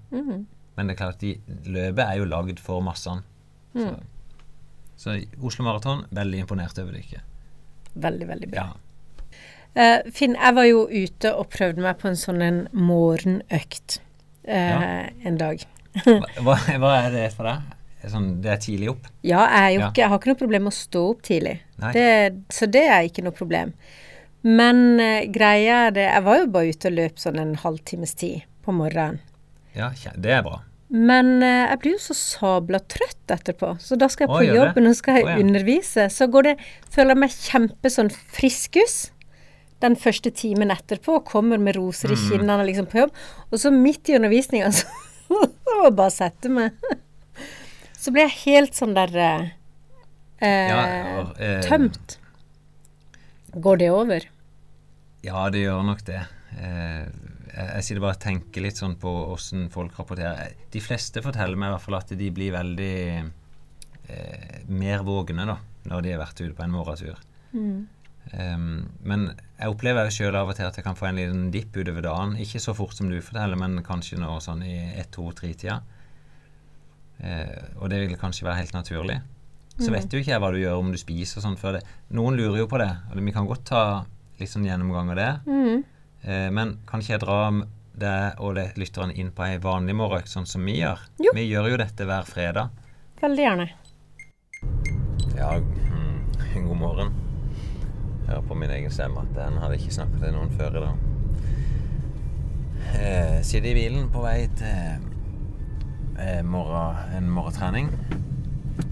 [0.76, 1.36] Men det er klart, de,
[1.68, 3.24] løpet er jo lagd for massene.
[3.76, 3.92] Så,
[4.96, 7.20] så Oslo Maraton, veldig imponert over ikke.
[7.92, 8.64] Veldig, veldig bra.
[8.64, 8.82] Ja.
[9.76, 13.98] Uh, Finn, jeg var jo ute og prøvde meg på en sånn en morgenøkt
[14.46, 15.08] Ja.
[15.26, 15.62] en dag.
[16.44, 17.72] Hva, hva er det for deg?
[18.06, 19.06] Sånn, det er tidlig opp?
[19.26, 21.56] Ja, jeg, ikke, jeg har ikke noe problem med å stå opp tidlig.
[21.96, 22.10] Det,
[22.54, 23.72] så det er ikke noe problem.
[24.46, 28.14] Men eh, greia er det Jeg var jo bare ute og løp sånn en halvtimes
[28.14, 29.18] tid på morgenen.
[29.74, 30.60] Ja, det er bra.
[30.92, 33.72] Men eh, jeg blir jo så sabla trøtt etterpå.
[33.82, 35.42] Så da skal jeg på Å, jobben og skal jeg Å, ja.
[35.42, 36.06] undervise.
[36.14, 36.56] Så går det
[36.94, 38.96] Føler jeg meg kjempe sånn friskus
[39.80, 41.18] den første timen etterpå.
[41.20, 42.14] og Kommer med roser Mm.
[42.16, 43.12] i kinnene liksom på jobb.
[43.52, 44.86] Og så midt i undervisninga så
[45.28, 45.42] må
[45.84, 46.72] jeg bare sette meg.
[47.96, 49.50] så blir jeg helt sånn der eh,
[50.40, 52.18] Ja, eh, og, eh, Tømt.
[53.56, 54.26] Går det over?
[55.24, 56.20] Ja, det gjør nok det.
[56.60, 57.06] Eh,
[57.56, 60.52] jeg, jeg sitter bare og tenker litt sånn på åssen folk rapporterer.
[60.72, 62.92] De fleste forteller meg i hvert fall at de blir veldig
[64.08, 65.56] eh, mer vågne da,
[65.88, 67.16] når de har vært ute på en morgentur.
[68.34, 71.76] Um, men jeg opplever sjøl av og til at jeg kan få en liten dipp
[71.76, 72.34] utover dagen.
[72.42, 75.80] Ikke så fort som du forteller, men kanskje nå sånn i ett, to, tre-tida.
[77.22, 79.20] Uh, og det vil kanskje være helt naturlig.
[79.78, 81.82] Så vet jo ikke jeg hva du gjør om du spiser og sånn før det.
[82.16, 83.82] Noen lurer jo på det, og vi kan godt ta
[84.40, 85.30] litt sånn gjennomgang av det.
[86.24, 87.40] Eh, men kan ikke jeg dra
[87.96, 90.98] deg og det- lytterne inn på ei vanlig morgen, sånn som vi gjør?
[91.20, 91.32] Jo.
[91.36, 92.70] Vi gjør jo dette hver fredag.
[93.20, 93.68] Veldig gjerne.
[95.36, 97.25] Ja, mm, god morgen.
[98.26, 101.04] Hører på min egen stemme at den hadde ikke snakket til noen før i dag.
[102.96, 105.04] Eh, sitter i bilen på vei til
[106.18, 107.90] eh, morgen, en morgentrening.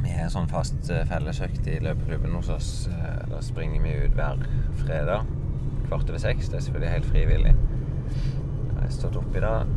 [0.04, 2.70] Vi har sånn fast eh, fellesøkt i løpeklubben hos oss.
[2.92, 4.44] Eh, da springer vi ut hver
[4.84, 5.26] fredag
[5.88, 6.48] kvart over seks.
[6.50, 7.54] Det er selvfølgelig helt frivillig.
[7.54, 9.74] Jeg har stått opp i dag.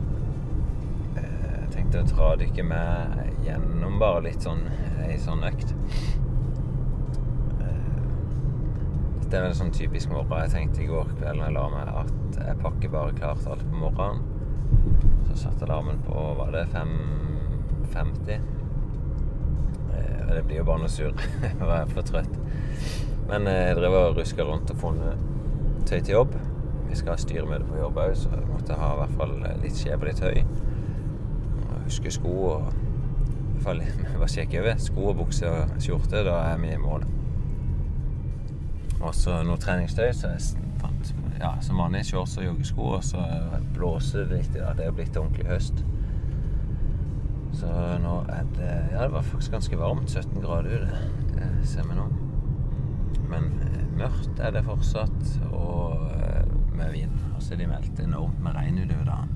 [1.17, 4.63] Eh, Jeg tenkte å dra dere med gjennom bare litt sånn
[5.07, 5.73] ei sånn økt.
[9.27, 10.39] Det er en sånn typisk morgen.
[10.45, 13.65] Jeg tenkte i går kveld når jeg la meg at jeg pakker bare klart alt
[13.67, 14.21] på morgenen.
[15.27, 18.45] Så satte alarmen på var det 5.50.
[20.27, 21.11] Og Det blir jo bare noe surr.
[21.43, 22.39] Jeg er for trøtt.
[23.27, 25.27] Men eh, jeg drev og ruska rundt og funnet
[25.87, 26.39] tøy til jobb.
[26.87, 29.35] Vi skal ha styremøte på jobb òg, så jeg måtte ha i hvert fall
[29.65, 30.39] litt skjebne tøy.
[31.65, 34.79] Og Huske sko og i hvert fall bare sjekke over.
[34.87, 37.03] Sko og bukse og skjorte, da er vi i mål.
[39.01, 40.09] Og så noe treningstøy.
[40.15, 42.89] Så jeg fant ja, som vanlig shorts og joggesko.
[42.97, 43.23] Og så
[43.75, 44.77] blåser i dag.
[44.77, 45.83] Det er blitt ordentlig høst.
[47.57, 47.67] Så
[48.03, 50.09] nå er det Ja, det var faktisk ganske varmt.
[50.11, 51.03] 17 grader ute.
[51.33, 52.07] Det ser vi nå.
[53.27, 56.45] Men eh, mørkt er det fortsatt, og eh,
[56.77, 57.17] med vind.
[57.35, 59.33] Og så er de meldt enormt med regn utover dagen.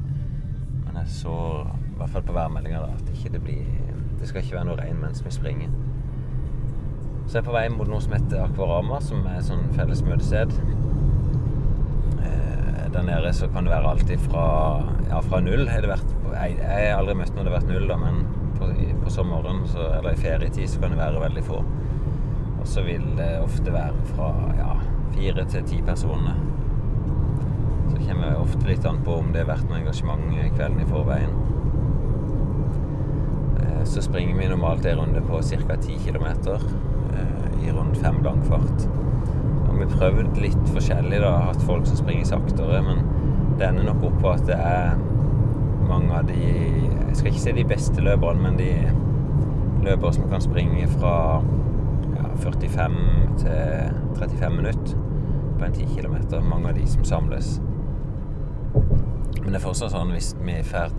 [0.86, 3.65] Men jeg så i hvert fall på værmeldinga da, at ikke det blir
[4.19, 5.69] Det skal ikke være noe regn mens vi springer.
[7.32, 10.02] Så jeg er på vei mot noe som heter Akvarama, som er et sånn felles
[10.04, 10.50] møtested.
[12.28, 14.44] Eh, der nede så kan det være alt fra,
[15.08, 17.88] ja, fra null har det vært Jeg, har aldri møtt når det har vært null,
[17.88, 18.20] da, men
[18.60, 18.67] på,
[19.06, 21.62] på sommeren så, eller i ferietid så kan det være veldig få.
[21.62, 24.76] Og så vil det ofte være fra ja,
[25.15, 26.36] fire til ti personer.
[27.94, 30.28] Så kommer det ofte litt an på om det har vært noe engasjement
[30.60, 31.41] kvelden i forveien.
[33.63, 35.80] Eh, Så springer vi normalt en runde på ca.
[35.80, 36.34] 10 km
[37.62, 38.88] i rundt fem langfart.
[39.67, 41.32] Og vi prøvd litt forskjellig, da.
[41.50, 43.04] Hatt folk som springer saktere, men
[43.60, 44.95] det ender nok opp på at det er
[45.89, 48.71] mange av de Jeg skal ikke si de beste løperne, men de
[49.84, 51.15] løpere som kan springe fra
[52.15, 52.95] ja, 45
[53.41, 54.95] til 35 minutter
[55.60, 56.15] på en 10 km.
[56.47, 57.62] Mange av de som samles.
[59.41, 60.95] Men det er fortsatt sånn hvis vi får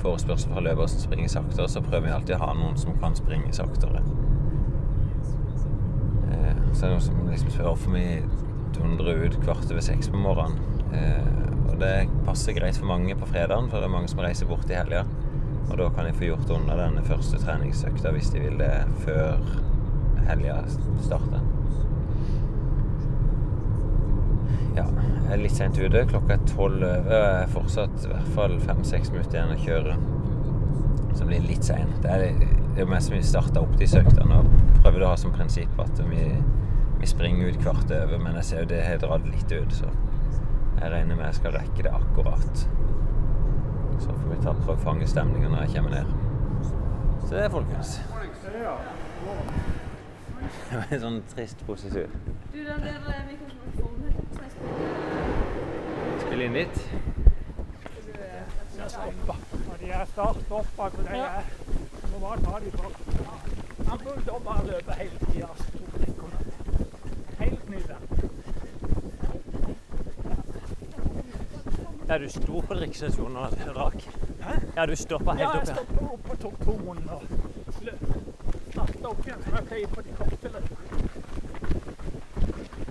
[0.00, 3.16] forespørsel fra løpere som springer saktere, så prøver vi alltid å ha noen som kan
[3.18, 4.00] springe saktere.
[6.76, 8.22] Eh, så er det noen som liksom hvorfor vi
[8.76, 10.58] dundrer ut kvart over seks på morgenen.
[10.92, 14.46] Eh, og det passer greit for mange på fredagen, for det er mange som reiser
[14.46, 15.04] bort i helga.
[15.70, 18.72] Og da kan de få gjort unna denne første treningsøkta hvis de vil det
[19.04, 19.40] før
[20.28, 20.60] helga
[21.02, 21.40] starter.
[24.76, 26.04] Ja, jeg er litt sent ute.
[26.10, 27.00] Klokka er tolv over.
[27.00, 29.96] og Jeg er fortsatt i hvert fall fem-seks minutter igjen å kjøre.
[31.16, 31.88] Så blir litt sein.
[32.04, 32.12] Det
[32.76, 34.48] det er jo mest vi starta opp de øktene og
[34.82, 36.26] prøvde å ha som prinsipp at vi,
[37.00, 39.90] vi springer ut kvart over, men jeg ser jo det har dratt litt ut, så
[40.80, 42.62] jeg regner med jeg skal rekke det akkurat.
[44.00, 46.06] Så får vi ta prøve å fange stemninga når jeg kommer ned.
[47.26, 48.00] Så det, folkens.
[50.70, 52.08] Det var en sånn trist positur.
[52.52, 54.12] Du, den der mikrofonen
[56.20, 56.78] Spill inn litt.
[58.86, 61.44] Og de er start opp bak og de er
[62.20, 62.90] bare ta de på.
[63.88, 65.48] Han burde bare løpe hele tida.
[72.08, 74.04] Ja, du sto på drikkestasjonen og drakk?
[74.40, 74.52] Hæ?
[74.76, 77.20] Ja, du stoppa helt Ja, jeg stoppet opp og tok to munner.
[78.70, 80.60] Startet opp igjen som jeg pleier på de løpene.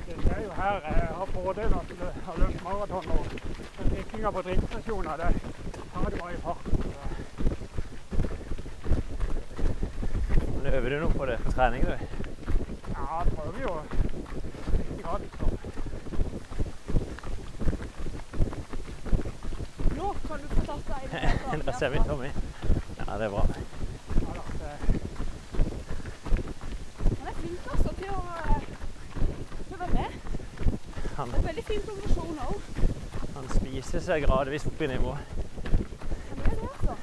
[0.05, 3.25] Det er jo her jeg har fordelen at jeg har løpt maraton og
[3.89, 5.29] drikkinga på drikkestasjoner, det
[5.93, 6.84] tar det bare i farten.
[10.73, 11.95] Øver du noe på det på trening, du?
[12.91, 14.04] Ja, prøver jo
[21.65, 22.29] Der ser vi Tommy.
[23.08, 23.45] Ja, det er bra.
[27.19, 28.62] Han er flink altså til å, eh,
[29.67, 30.10] til å være med.
[31.17, 32.58] Han, det er veldig fin progresjon òg.
[33.36, 35.15] Han spiser seg gradvis opp i nivå.
[35.15, 36.95] Han er det, altså.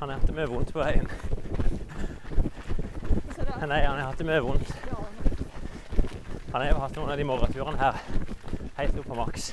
[0.00, 1.08] Han hadde mye vondt på veien.
[3.64, 4.83] Nei, han hadde mye vondt.
[6.54, 7.96] Han har jo hatt noen av de morgenturene her
[8.76, 9.46] helt opp på maks.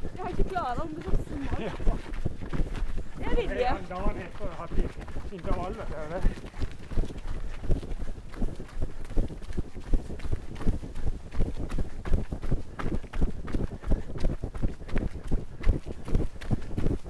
[0.00, 1.58] Jeg har ikke klart om det så smalt.
[3.18, 3.68] Det er vilje.
[3.68, 4.76] Han dagen etter har hatt
[5.32, 6.22] intervall, vet Det er det.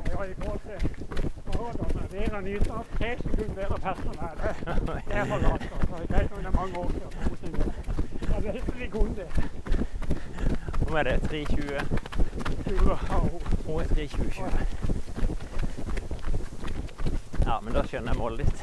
[0.09, 0.79] Ja, i forhold til
[1.47, 4.39] maraton, det er en nyter tre sekunder bedre personell.
[5.07, 5.63] Det er for lavt.
[5.63, 5.97] altså.
[5.97, 7.11] Det er greit om det er mange år siden.
[7.11, 7.73] to sekunder.
[8.35, 9.27] Ja, det er sekunde.
[10.79, 11.23] Hvor er det?
[11.23, 11.85] 3.20?
[12.69, 12.99] 20 år.
[13.67, 14.51] Hun er 3.20.
[17.47, 18.59] Ja, men da skjønner jeg målet ditt.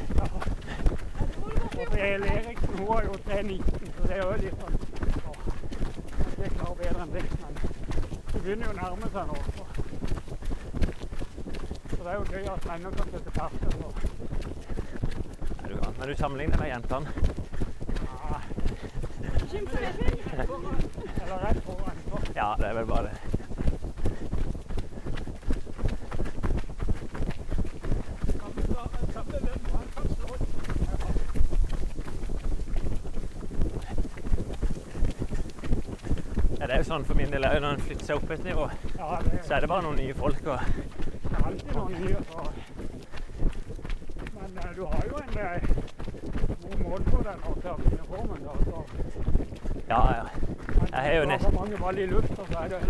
[1.81, 3.61] Og El Eriksen hun har jo 3,19,
[3.95, 4.75] så det er jo litt sånn
[5.21, 5.31] ja,
[6.35, 7.23] Det er klart bedre enn det.
[7.39, 7.53] Men
[8.33, 9.37] det begynner jo å nærme seg nå.
[11.91, 13.73] Så, det er jo gøy at mennene kan sette terskelen.
[13.79, 13.95] så-
[15.61, 15.93] Nei, du kan.
[15.99, 17.07] Men du sammenligner med jentene.
[18.11, 18.41] Ja,
[21.23, 21.97] eller rett foran.
[22.35, 23.15] Ja, det er vel bare det.
[28.41, 30.35] Kan vi ta en samme hvem han kan slå?
[36.59, 38.43] Ja, det er jo sånn for min del òg, når en flytter seg opp et
[38.43, 38.65] nivå,
[38.97, 40.41] Ja, det så er det bare noen nye folk.
[40.47, 40.59] Og,
[41.31, 42.17] er alltid noen nye.
[42.35, 42.47] Og...
[44.35, 45.59] Men eh, du har jo en eh,
[46.65, 48.39] god mål på den å finne formen.
[48.47, 48.77] Da, så.
[49.91, 50.25] ja, ja.
[50.91, 52.81] Jeg har jo Du har nest- for mange ball i lufta, så er det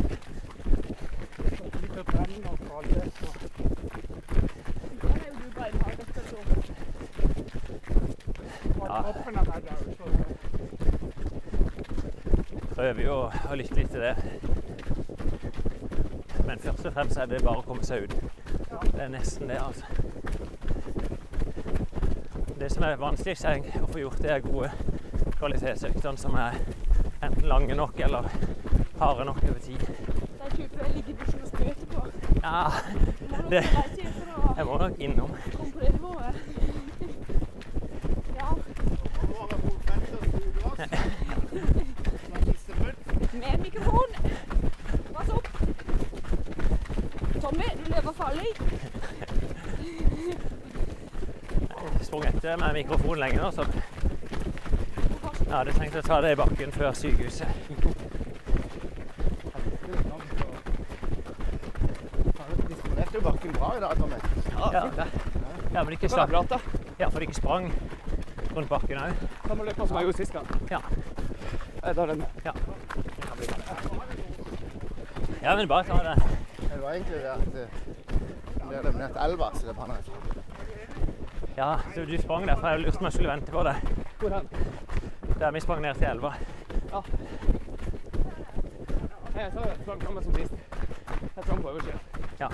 [1.58, 3.12] så lite trening og kvalitet.
[3.22, 3.28] Så.
[5.02, 6.38] Da er jo du beinhard, dette er så.
[8.80, 9.02] Og Ja.
[9.02, 10.30] kroppen er med der, så det-
[13.52, 14.16] å lytte litt til det.
[16.48, 18.16] Men først og fremst er det bare å komme seg ut.
[18.92, 19.86] Det er nesten det, altså.
[22.60, 24.72] Det som er vanskeligst, er å få gjort det er gode
[25.42, 26.60] kvalitetsøktene som er
[27.24, 28.28] enten lange nok eller
[29.00, 29.82] harde nok over tid.
[29.82, 32.06] Det er type jeg ligger i bushen og støter på.
[32.44, 32.70] Ja,
[33.50, 35.34] det å Jeg må nok innom.
[35.56, 36.36] komme på det nivået.
[38.36, 38.56] Ja.
[43.34, 44.10] Med mikrofon.
[45.14, 45.48] Pass opp.
[47.42, 48.48] Tommy, du lever farlig.
[52.52, 53.64] Jeg sprang etter med mikrofon lenge nå, så
[55.40, 57.48] jeg hadde tenkt å ta det i bakken før sykehuset.
[62.66, 64.20] Disponerte jo bakken bra i dag, Tommy.
[64.52, 64.84] Ja,
[65.78, 66.60] ja men ikke da.
[67.00, 67.72] Ja, for det ikke sprang
[68.52, 69.24] rundt bakken òg.
[69.48, 70.52] Samme løypa som jeg gjorde sist gang.
[70.74, 70.84] Ja.
[71.86, 72.26] Jeg tar den.
[72.44, 72.56] Ja.
[75.40, 76.20] ja, men bare ta det.
[76.68, 77.82] Det var egentlig det at eh,
[78.68, 80.41] det ble ned til elva, så det banna bare
[81.62, 83.76] Ja, så du sprang der, for Jeg lurte om jeg skulle vente på deg.
[84.20, 84.48] Hvor hen?
[85.40, 86.32] Der vi sprang ned til elva.
[86.92, 87.02] Ja.
[89.36, 89.76] Jeg sa det.
[89.82, 90.54] sprang samme som sist.
[91.36, 91.98] Jeg sprang på øversida.
[92.40, 92.48] Ja.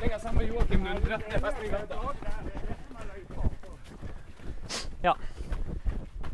[0.00, 1.78] Lenge sammen med Joakim Lund rett ned festninga.
[5.02, 5.12] Ja.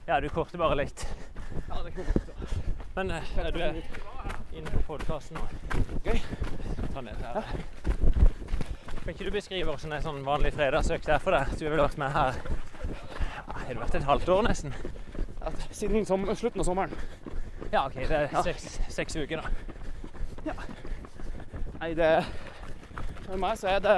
[0.08, 1.06] Ja, du korter bare litt.
[1.68, 2.58] Ja, det er ikke godt.
[2.96, 3.78] Men eh, er du er
[4.52, 5.46] inne på podkasten nå?
[6.04, 6.18] Gøy.
[6.94, 7.71] Ta ned her.
[9.12, 11.50] Kan ikke du beskrive hvordan en sånn vanlig fredagsøkt er for deg?
[11.60, 14.72] Du har vel vært med her ja, Har du vært et halvt år, nesten?
[15.42, 16.94] Ja, siden som, slutten av sommeren.
[17.74, 17.98] Ja, OK.
[17.98, 18.40] Det er Ja.
[18.46, 20.54] seks, seks uker, da.
[21.82, 22.08] Nei, det
[23.26, 23.96] For meg så er det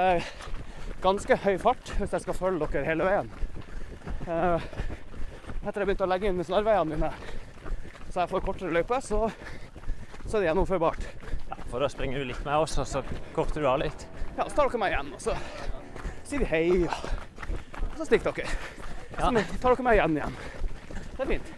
[1.05, 3.31] ganske høy fart hvis jeg skal følge dere hele veien.
[4.27, 4.59] Uh,
[5.63, 7.13] etter jeg begynte å legge inn snarveiene mine,
[8.09, 9.29] så jeg får kortere løype, så,
[10.25, 11.07] så er det gjennomførbart.
[11.53, 14.07] Ja, for da springer du litt med oss, og så korter du av litt.
[14.37, 15.35] Ja, så tar dere meg igjen, og så
[16.27, 18.57] sier vi hei, og så stikker dere.
[19.15, 19.29] Ja.
[19.31, 20.39] Så tar dere meg igjen igjen.
[21.15, 21.53] Det er fint.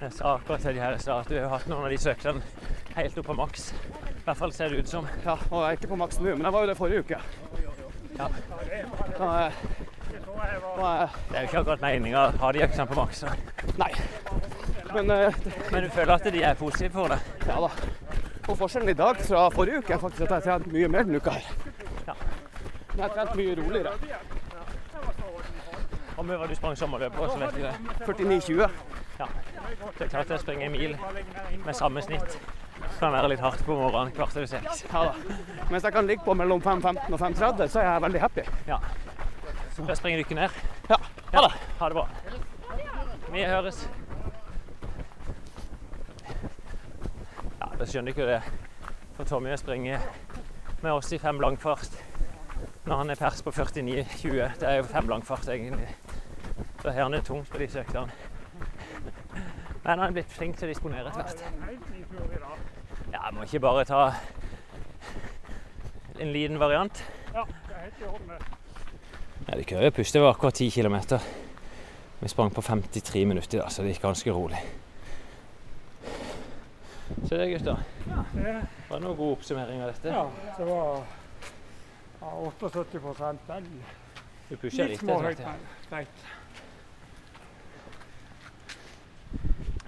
[0.00, 2.42] Jeg sa akkurat til de her stad at du har hatt noen av de søklene
[2.96, 3.70] helt opp på maks.
[3.72, 5.06] I hvert fall ser det ut som.
[5.24, 7.20] Ja, og jeg er ikke på maks nå, men jeg var jo det forrige uke.
[8.16, 8.26] Ja.
[8.26, 9.62] Da, eh,
[10.76, 13.24] da, eh, Det er jo ikke akkurat meninga å ha de øksene på maks.
[13.78, 13.92] nei.
[14.94, 15.34] Men uh,
[15.72, 17.18] Men du føler at de er positive for deg?
[17.46, 17.70] Ja da.
[18.46, 21.06] Og forskjellen i dag fra forrige uke er faktisk at jeg har trent mye mer
[21.06, 21.48] denne uka her.
[22.06, 22.14] Ja.
[22.92, 23.92] Men jeg har trent mye roligere.
[26.14, 27.74] Hvor mye var du sprang sommerløp på, så vet du det.
[28.06, 28.70] 49,20.
[29.18, 29.26] Ja.
[29.98, 30.96] Det er klart jeg springer en mil
[31.64, 32.38] med samme snitt.
[33.00, 34.84] Kan være litt hardt på morgenen kvart over seks.
[34.92, 35.34] Ja da.
[35.70, 38.46] Mens jeg kan ligge på mellom 5.15 og 5.30, så er jeg veldig happy.
[38.68, 38.78] Ja.
[39.76, 40.48] Da springer du ikke ned.
[40.88, 40.96] Ja.
[41.34, 41.52] Ha det.
[41.80, 42.08] Ha det bra.
[43.32, 43.88] Vi høres.
[47.76, 48.40] Da skjønner ikke det.
[49.16, 49.98] For Tommy å springe
[50.82, 51.96] med oss i fem langfart
[52.86, 54.60] når han er pers på 49,20.
[54.60, 55.88] Det er jo fem langfart, egentlig.
[56.80, 58.12] Så her er det tungt på disse øktene.
[59.82, 61.42] Men han er blitt flink til å disponere etter hvert.
[63.12, 64.00] Ja, jeg må ikke bare ta
[66.22, 67.02] en liten variant.
[67.34, 68.32] Ja, det er helt i orden.
[69.46, 69.58] det.
[69.58, 70.96] Vi kører puste var akkurat 10 km.
[72.20, 74.62] Vi sprang på 53 minutter, så det gikk ganske rolig.
[77.06, 77.76] Så det, gutter.
[78.34, 78.54] Det,
[78.88, 80.08] Var det noen god oppsummering av dette?
[80.08, 80.24] ja,
[80.58, 81.04] det var
[82.20, 83.68] ja, 78 vel.
[84.48, 85.38] Du pusha Litt litt.
[85.40, 85.54] ja.
[85.90, 86.24] greit.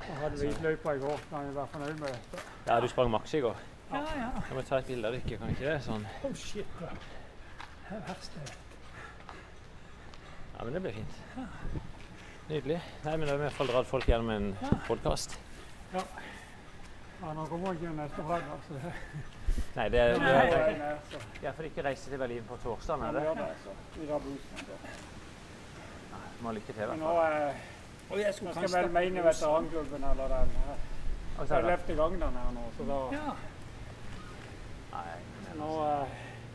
[0.08, 2.44] Jeg hadde hvitløypa i går, kan jeg være fornøyd med dette.
[2.66, 3.56] Ja, du sprang maks i går.
[3.92, 4.30] Ja, ja.
[4.48, 5.76] Jeg må ta et bilde av dere, kan ikke det?
[5.84, 6.06] Sånn.
[6.24, 6.80] Oh shit.
[6.80, 8.64] Det er verst jeg vet.
[10.58, 11.20] Ja, men det blir fint.
[12.48, 12.80] Nydelig.
[13.04, 14.48] Nei, men da har vi i hvert fall dratt folk gjennom en
[14.88, 15.38] podkast.
[15.94, 16.02] Ja.
[17.22, 18.92] Ja, nå kommer ikke neste fredag, så det
[19.74, 20.98] Nei, det er, det Nei, er,
[21.42, 23.22] Ja, for ikke reise til Berlin på torsdag, er det?
[23.22, 23.74] gjør det, så.
[23.96, 24.78] Vi drar bussen, så.
[26.40, 27.32] Må ha lykke til, i hvert nå, fall.
[28.12, 30.52] eh, jeg skal jeg melde meg inn i veteranklubben eller den.
[30.68, 30.84] her.
[31.46, 31.68] Sa jeg du?
[31.68, 33.32] løfter i gang den her nå, så da ja.
[34.92, 35.10] Nei,
[35.58, 36.14] Nå eh,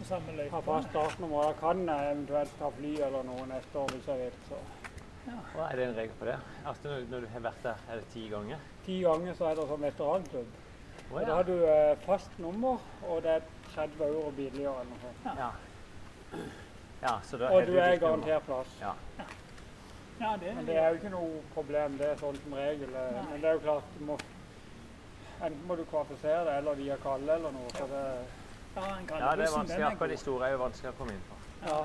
[0.09, 1.43] har jeg bare startnummer.
[1.49, 4.39] Jeg kan jeg eventuelt ta fly eller noe neste år hvis jeg vil.
[4.49, 4.61] Så.
[5.26, 6.36] Hva er det en regel på det?
[6.68, 8.64] At når, når du har vært der, er det ti ganger?
[8.86, 10.58] Ti ganger så er det sånn veteranklubb.
[11.04, 11.36] Å, Og Da ja.
[11.36, 15.40] har du eh, fast nummer, og det er 30 euro billigere eller noe sånt.
[15.40, 15.50] Ja.
[17.06, 18.76] ja, så da Og har du er garantert plass.
[18.82, 18.94] Ja.
[20.20, 22.92] Men det er jo ikke noe problem, det er sånn som regel.
[22.94, 23.24] Nei.
[23.32, 24.18] Men det er jo klart, du må,
[25.40, 27.74] enten må du kvalifisere deg, eller via kalle eller noe.
[27.76, 28.06] Så det,
[28.76, 29.84] Ja, det er vanskelig.
[29.90, 31.40] Akkurat de store er jo vanskelig å komme inn på.
[31.68, 31.82] ja.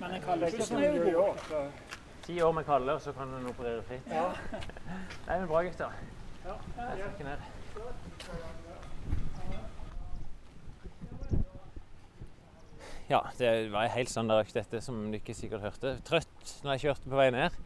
[0.00, 1.40] Men jeg kaller ikke som New York.
[1.48, 1.58] Så.
[2.24, 4.06] Ti år med Kalle, og så kan en operere fritt.
[4.08, 4.28] Ja.
[5.26, 5.96] Nei, men bra, gutter.
[6.44, 6.54] Ja.
[6.78, 7.48] Jeg trekker ned.
[13.10, 15.96] Ja, det var en helt standardøkt dette, som du ikke sikkert hørte.
[16.06, 17.56] Trøtt når jeg kjørte på vei ned,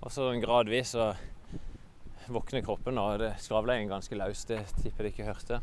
[0.00, 1.10] og så gradvis så
[2.30, 4.46] våkner kroppen, og det skravla en ganske løs.
[4.48, 5.60] Det tipper jeg ikke hørte.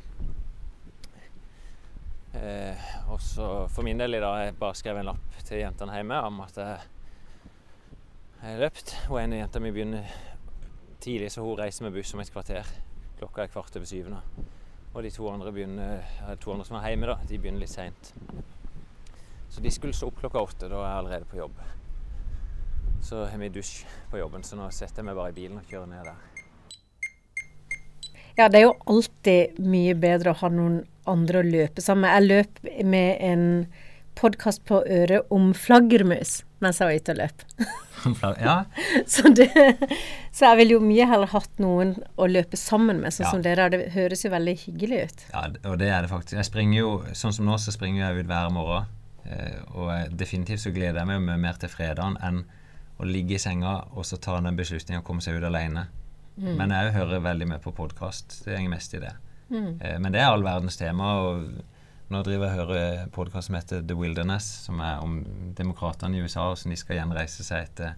[2.34, 5.97] Eh, og så for min del i dag jeg bare skrev en lapp til jentene
[5.97, 6.77] hjemme om at jeg
[8.41, 8.95] har løpt.
[9.09, 10.07] Og en av jenta mi begynner
[11.01, 12.67] tidlig, så hun reiser med buss om et kvarter.
[13.19, 14.21] Klokka er kvart over syv nå.
[14.91, 16.07] Og de to andre, begynner,
[16.41, 18.13] to andre som er hjemme, da, de begynner litt seint.
[19.51, 20.67] Så de skulle stå opp klokka åtte.
[20.71, 21.61] Da er jeg allerede på jobb.
[23.01, 25.67] Så har vi dusj på jobben, så nå setter jeg meg bare i bilen og
[25.67, 26.27] kjører ned der.
[28.38, 32.13] Ja, det er jo alltid mye bedre å ha noen andre å løpe sammen med.
[32.15, 33.45] Jeg løp med en
[34.19, 37.43] podkast på øret om flaggermus mens jeg var ute og løp.
[38.41, 38.55] Ja,
[39.13, 39.47] Så, det,
[40.33, 43.31] så jeg ville jo mye heller hatt noen å løpe sammen med, sånn Ja.
[43.33, 43.65] som dere.
[43.73, 45.23] Det høres jo veldig hyggelig ut.
[45.33, 46.37] Ja, og det er det faktisk.
[46.37, 48.85] Jeg springer jo, Sånn som nå, så springer jeg ut hver morgen.
[49.25, 52.43] Eh, og definitivt så gleder jeg meg jo mer til fredagen enn
[53.01, 55.87] å ligge i senga og så ta den beslutningen å komme seg ut alene.
[56.37, 56.55] Mm.
[56.61, 58.43] Men jeg hører veldig med på podkast.
[58.45, 59.15] Det går mest i det.
[59.51, 59.71] Mm.
[59.81, 61.11] Eh, men det er all verdens tema.
[61.21, 61.63] og
[62.11, 65.21] nå driver jeg og hører podkast som heter The Wilderness, som er om
[65.55, 67.93] demokratene i USA og hvordan de skal gjenreise seg etter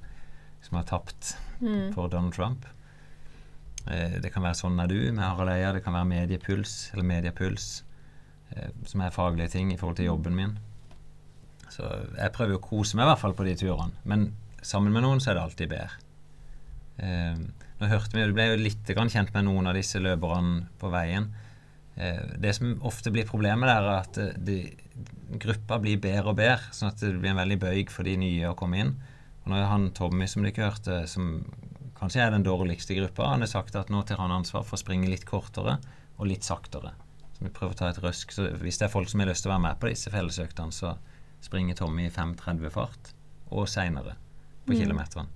[0.62, 1.94] som har tapt Mm.
[1.94, 2.66] for Donald Trump.
[3.88, 7.04] Eh, det kan være Sånn er du med Harald Eia, det kan være Mediepuls eller
[7.08, 7.84] Mediepuls,
[8.56, 10.58] eh, som er faglige ting i forhold til jobben min.
[11.70, 11.88] Så
[12.18, 13.94] jeg prøver å kose meg i hvert fall på de turene.
[14.06, 15.90] Men sammen med noen så er det alltid bedre.
[17.00, 17.36] Eh,
[17.82, 21.32] nå hørte vi Du ble jo litt kjent med noen av disse løperne på veien.
[21.96, 24.58] Eh, det som ofte blir problemet, der er at eh, de,
[25.44, 28.50] gruppa blir bedre og bedre, sånn at det blir en veldig bøyg for de nye
[28.50, 28.96] å komme inn.
[29.44, 31.44] Og nå er han Tommy, som dere hørte, som
[32.00, 34.82] kanskje er den dårligste gruppa, han har sagt at nå tar han ansvar for å
[34.82, 35.78] springe litt kortere
[36.18, 36.94] og litt saktere.
[37.38, 38.32] Så vi prøver å ta et røsk.
[38.32, 40.74] Så hvis det er folk som har lyst til å være med på disse fellesøktene,
[40.76, 40.96] så
[41.44, 43.14] springer Tommy i 5.30 fart
[43.52, 44.16] og seinere
[44.66, 44.80] på Mm.
[44.80, 45.28] kilometeren.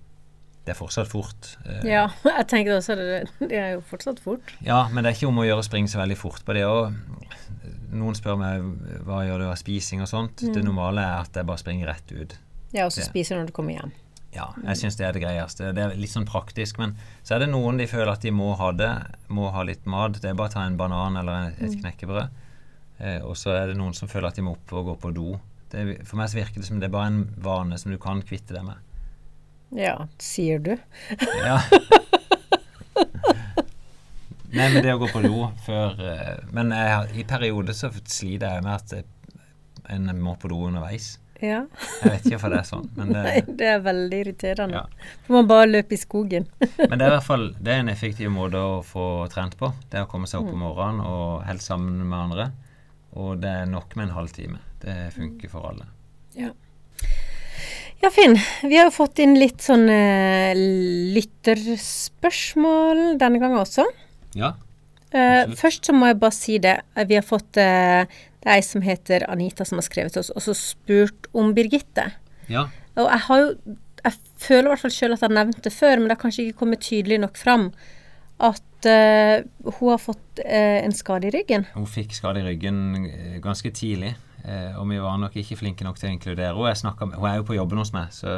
[0.68, 1.46] Det er fortsatt fort.
[1.64, 3.22] eh, Ja, jeg tenker også det.
[3.40, 4.50] Det er jo fortsatt fort.
[4.66, 6.66] ja, men det er ikke om å gjøre å springe så veldig fort på det
[6.68, 6.92] òg.
[7.88, 8.66] Noen spør meg
[9.06, 10.42] hva gjør du av spising og sånt.
[10.44, 10.52] Mm.
[10.58, 12.34] Det normale er at jeg bare springer rett ut.
[12.76, 13.94] Ja, og så spiser du når du kommer hjem.
[14.36, 15.70] Ja, jeg syns det er det greieste.
[15.72, 16.76] Det er litt sånn praktisk.
[16.82, 16.92] Men
[17.24, 18.90] så er det noen de føler at de må ha det.
[19.32, 20.18] Må ha litt mat.
[20.20, 21.78] Det er bare å ta en banan eller et Mm.
[21.80, 22.28] knekkebrød.
[23.00, 25.14] Eh, og så er det noen som føler at de må opp og gå på
[25.16, 25.40] do.
[25.72, 28.20] Det, for meg så virker det som det er bare en vane som du kan
[28.22, 28.76] kvitte deg med.
[29.76, 30.74] Ja, sier du.
[31.44, 31.58] Ja.
[34.48, 38.54] Nei, men det å gå på do før eh, Men jeg, i perioder så sliter
[38.56, 39.42] jeg med at eh,
[39.92, 41.18] en må på do underveis.
[41.40, 41.60] Ja.
[42.02, 44.80] Jeg vet ikke hvorfor det er sånn, men det, Nei, det er veldig irriterende.
[44.80, 45.10] Ja.
[45.26, 46.48] For man bare løper i skogen.
[46.58, 49.70] men det er i hvert fall det er en effektiv måte å få trent på.
[49.92, 50.64] Det er å komme seg opp om Mm.
[50.64, 52.48] morgenen og helst sammen med andre.
[53.20, 54.58] Og det er nok med en halvtime.
[54.82, 55.86] Det funker for alle.
[56.36, 56.50] Ja.
[58.02, 58.36] Ja, Finn.
[58.62, 60.54] Vi har jo fått inn litt sånne
[61.16, 63.84] lytterspørsmål denne gangen også.
[64.38, 64.52] Ja.
[65.08, 66.76] Uh, først så må jeg bare si det.
[66.94, 70.20] Eh, Vi har fått uh, Det er ei som heter Anita som har skrevet til
[70.20, 72.10] oss, og så spurt om Birgitte.
[72.52, 72.66] Ja.
[72.94, 73.48] Og jeg har jo
[74.04, 76.22] Jeg føler i hvert fall sjøl at jeg har nevnt det før, men det har
[76.22, 77.72] kanskje ikke kommet tydelig nok fram
[78.38, 81.66] at eh, hun har fått eh, en skade i ryggen.
[81.74, 84.14] Hun fikk skade i ryggen eh, ganske tidlig.
[84.48, 86.94] Eh, Og vi var nok ikke flinke nok til å inkludere henne.
[87.16, 88.32] Hun er jo på jobben hos meg, så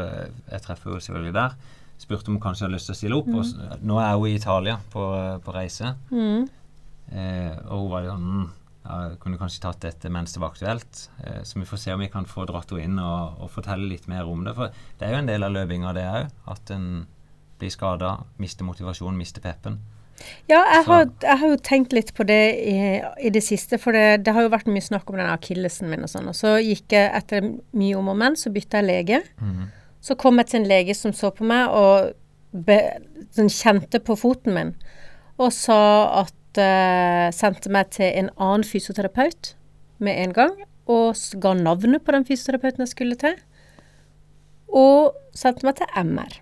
[0.51, 1.55] jeg treffer henne selvfølgelig der.
[2.01, 3.29] Spurte om hun kanskje hadde lyst til å stille opp.
[3.35, 5.05] Og s- nå er hun i Italia på,
[5.45, 5.95] på reise.
[6.11, 6.49] Mm.
[7.13, 8.49] Eh, og hun var jo sånn mm,
[8.85, 11.01] ja, Kunne kanskje tatt dette mens det var aktuelt.
[11.25, 13.89] Eh, så vi får se om vi kan få dratt henne inn og, og fortelle
[13.91, 14.55] litt mer om det.
[14.57, 16.31] For det er jo en del av løpinga, det òg.
[16.55, 16.87] At en
[17.61, 19.77] blir skada, mister motivasjonen, mister peppen.
[20.51, 22.77] Ja, jeg har, jeg har jo tenkt litt på det i,
[23.23, 26.05] i det siste, for det, det har jo vært mye snakk om den akillesen min
[26.05, 26.29] og sånn.
[26.31, 27.47] Og så gikk jeg etter
[27.77, 29.21] mye om og men, så bytta jeg lege.
[30.05, 32.13] Så kom jeg til en lege som så på meg og
[32.67, 32.79] be,
[33.37, 34.75] sånn kjente på foten min,
[35.41, 35.81] og sa
[36.25, 39.55] at uh, Sendte meg til en annen fysioterapeut
[40.03, 40.57] med en gang,
[40.91, 43.37] og ga navnet på den fysioterapeuten jeg skulle til.
[44.67, 46.41] Og sendte meg til MR.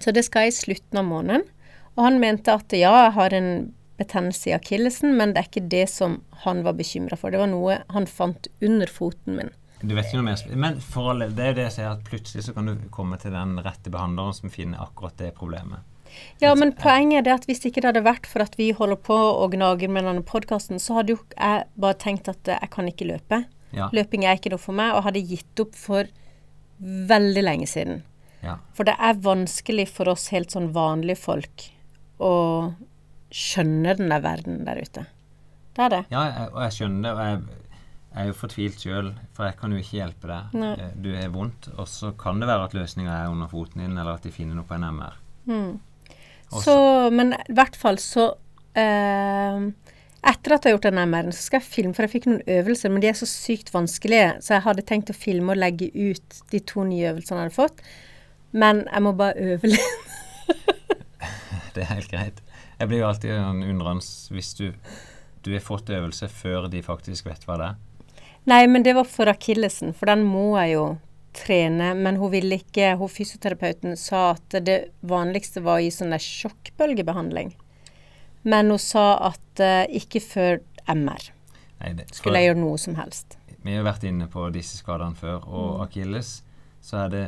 [0.00, 1.46] Så det skal jeg i slutten av måneden.
[1.96, 3.50] Og han mente at ja, jeg har en
[4.00, 7.32] betennelse i akillesen, men det er ikke det som han var bekymra for.
[7.32, 9.52] Det var noe han fant under foten min.
[9.80, 12.44] Du vet ikke noe mer Men for alle, det er det jeg sier, at plutselig
[12.46, 15.86] så kan du komme til den rette behandleren som finner akkurat det problemet.
[16.42, 19.14] Ja, men poenget er at hvis ikke det hadde vært for at vi holder på
[19.14, 22.88] og gnager med denne podkasten, så hadde jo jeg bare tenkt at eh, jeg kan
[22.90, 23.44] ikke løpe.
[23.76, 23.86] Ja.
[23.94, 26.10] Løping er ikke noe for meg, og hadde gitt opp for
[26.80, 28.02] veldig lenge siden.
[28.42, 28.56] Ja.
[28.74, 31.68] For det er vanskelig for oss helt sånn vanlige folk
[32.20, 32.34] å
[33.30, 35.06] skjønner den der verden der ute.
[35.76, 36.00] Det er det.
[36.10, 37.12] Ja, jeg, og jeg skjønner det.
[37.14, 37.76] Og jeg,
[38.10, 40.56] jeg er jo fortvilt sjøl, for jeg kan jo ikke hjelpe deg.
[40.58, 40.72] Nei.
[40.82, 43.94] Eh, Du er vondt, og så kan det være at løsninga er under foten din,
[43.94, 45.14] eller at de finner noe på en MR.
[45.50, 45.70] Mm.
[46.50, 46.74] Så,
[47.14, 48.24] men i hvert fall så
[48.74, 49.68] eh,
[50.26, 52.42] Etter at jeg har gjort den MR-en, så skal jeg filme, for jeg fikk noen
[52.58, 55.88] øvelser, men de er så sykt vanskelige, så jeg hadde tenkt å filme og legge
[55.94, 57.80] ut de to nye øvelsene jeg hadde fått.
[58.52, 60.10] Men jeg må bare øve litt.
[61.74, 62.42] Det er helt greit.
[62.80, 64.04] Jeg blir jo alltid en undrende
[64.34, 64.72] hvis du,
[65.44, 67.78] du har fått øvelse før de faktisk vet hva det er.
[68.48, 70.84] Nei, men det var for akillesen, for den må jeg jo
[71.36, 71.92] trene.
[71.94, 77.52] Men hun ville ikke Hun fysioterapeuten sa at det vanligste var å gi sånn sjokkbølgebehandling.
[78.42, 81.28] Men hun sa at uh, ikke før MR
[81.80, 83.36] Nei, det, skulle jeg gjøre noe som helst.
[83.60, 85.82] Vi har vært inne på disse skadene før, og Mm.
[85.84, 86.30] akilles,
[86.80, 87.24] så er det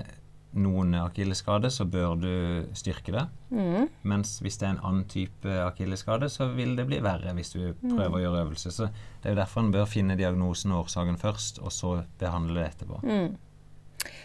[0.55, 2.33] noen akilleskade, så bør du
[2.77, 3.23] styrke det.
[3.51, 3.87] Mm.
[4.05, 7.61] Mens hvis det er en annen type akillesskade, så vil det bli verre hvis du
[7.81, 8.19] prøver Mm.
[8.19, 8.73] å gjøre øvelse.
[8.73, 8.89] Så
[9.23, 12.69] det er jo derfor en bør finne diagnosen og årsaken først, og så behandle det
[12.75, 13.01] etterpå.
[13.03, 13.37] Mm.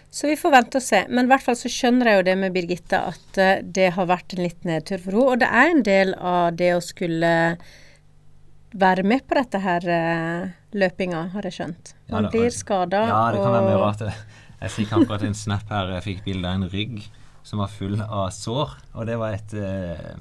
[0.10, 1.06] Så vi får vente og se.
[1.10, 4.08] Men i hvert fall så skjønner jeg jo det med Birgitte, at eh, det har
[4.08, 5.28] vært en litt nedtur for henne.
[5.32, 7.58] Og det er en del av det å skulle
[8.78, 11.94] være med på dette her eh, løpinga, har jeg skjønt.
[12.12, 13.04] Man ja, blir skada.
[13.08, 14.00] Ja, det kan være mye rart.
[14.04, 14.14] det.
[14.58, 15.92] Jeg fikk akkurat en snap her.
[15.98, 17.02] Jeg fikk bilde av en rygg
[17.46, 18.74] som var full av sår.
[18.98, 20.16] Og det var et eh,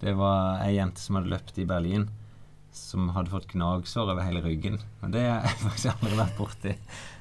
[0.00, 2.08] Det var ei jente som hadde løpt i Berlin,
[2.74, 4.80] som hadde fått gnagsår over hele ryggen.
[5.02, 6.74] Og det har jeg faktisk aldri vært borti.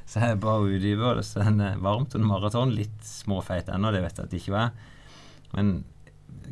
[0.10, 1.12] Så jeg ba henne utdype.
[1.12, 2.74] og Så den er varmt under maraton.
[2.76, 4.74] Litt småfeit ennå, det vet jeg at det ikke var.
[5.54, 5.76] Men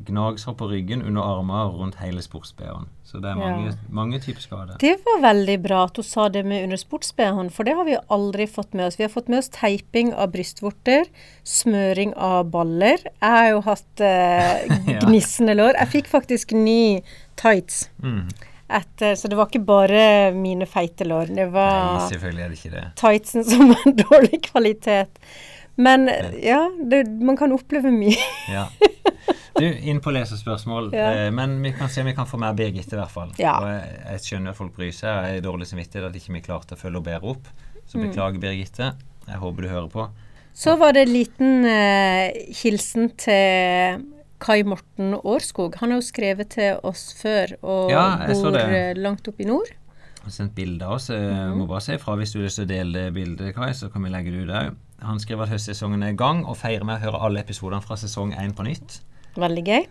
[0.05, 2.87] gnagsår på ryggen, under armer og rundt hele sports-BH-en.
[3.05, 3.75] Så det er mange, Ja.
[3.89, 4.77] mange typer skader.
[4.81, 7.97] Det var veldig bra at hun sa det med under sports-BH-en, for det har vi
[8.09, 8.97] aldri fått med oss.
[8.97, 11.05] Vi har fått med oss teiping av brystvorter,
[11.43, 12.97] smøring av baller.
[13.21, 14.65] Jeg har jo hatt eh,
[15.05, 15.77] gnissende lår.
[15.77, 17.01] Jeg fikk faktisk ny
[17.35, 17.89] tights.
[18.01, 18.27] Mm.
[18.71, 21.33] Etter, så det var ikke bare mine feite lår.
[21.35, 22.83] Det var selvfølgelig det det.
[22.95, 25.19] tightsen som var dårlig kvalitet.
[25.75, 26.07] Men
[26.43, 28.15] ja, det, man kan oppleve mye.
[28.51, 28.67] Ja.
[29.59, 30.91] Du, inn på lesespørsmål.
[30.95, 31.09] Ja.
[31.25, 33.31] Eh, men vi kan se om vi kan få mer Birgitte, i hvert fall.
[33.37, 33.57] Ja.
[33.59, 35.25] Og jeg, jeg skjønner at folk bryr seg.
[35.27, 37.47] Jeg er dårlig samvittighet at ikke vi klarte å følge henne bedre opp.
[37.85, 38.05] Så Mm.
[38.09, 38.93] beklager, Birgitte.
[39.27, 40.09] Jeg håper du hører på.
[40.53, 42.31] Så var det en liten eh,
[42.63, 44.05] hilsen til
[44.39, 45.75] Kai Morten Årskog.
[45.81, 49.69] Han har jo skrevet til oss før og Ja, bor eh, langt oppe i nord.
[50.21, 51.09] Han har sendt bilde av oss.
[51.09, 51.57] Jeg Mhm.
[51.59, 54.31] må bare si ifra hvis du å dele det bildet, Kai, så kan vi legge
[54.31, 54.75] det ut òg.
[55.01, 57.95] Han skriver at høstsesongen er i gang, og feirer med å høre alle episodene fra
[57.95, 59.01] sesong én på nytt.
[59.39, 59.85] Veldig gøy.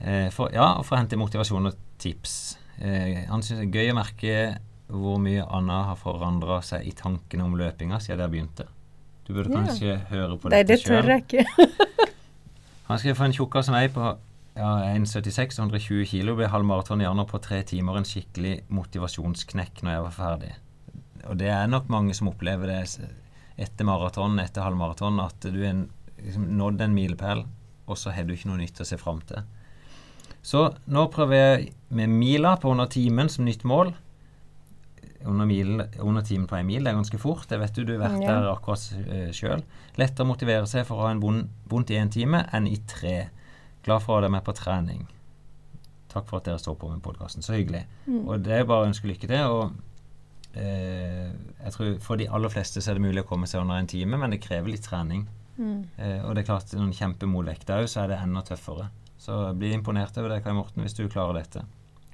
[0.00, 2.56] Eh, for, ja, og for å hente motivasjon og tips.
[2.78, 4.36] Eh, han syns det er gøy å merke
[4.92, 8.68] hvor mye Anna har forandra seg i tankene om løpinga siden der begynte.
[9.26, 9.64] Du burde Ja.
[9.64, 11.46] kanskje høre på Nei, dette det tør jeg ikke.
[12.88, 14.04] Han skrev for en tjukkas som meg på
[14.56, 16.64] ja, 1,76 120 kilo ble halv
[17.02, 17.98] januar på tre timer.
[17.98, 20.52] En skikkelig motivasjonsknekk når jeg var ferdig.
[21.26, 23.10] Og det er nok mange som opplever det
[23.58, 25.86] etter maraton, etter halvmaraton, at du har
[26.22, 27.44] liksom, nådd en milepæl,
[27.86, 29.44] og så har du ikke noe nytt å se fram til.
[30.46, 33.92] Så nå prøver jeg med mila på under timen som nytt mål.
[35.26, 37.48] Under, mil, under timen på en mil, det er ganske fort.
[37.50, 38.36] Det vet du, du har vært Ja.
[38.36, 39.64] der akkurat uh, sjøl.
[39.98, 43.30] Lettere å motivere seg for å ha en vondt i én time enn i tre.
[43.82, 45.06] Glad for å ha deg med på trening.
[46.12, 47.42] Takk for at dere står på med podkasten.
[47.42, 47.82] Så hyggelig.
[48.06, 48.22] Mm.
[48.28, 49.50] Og det er bare å ønske lykke til.
[49.50, 49.74] Og
[50.54, 51.26] eh,
[51.64, 53.90] jeg tror for de aller fleste så er det mulig å komme seg under en
[53.90, 55.26] time, men det krever litt trening.
[55.58, 55.82] Mm.
[55.96, 58.42] Eh, og det er klart, når en kjemper mot vekta òg, så er det enda
[58.46, 58.88] tøffere.
[59.18, 61.64] Så bli imponert over deg, Kai Morten, hvis du klarer dette.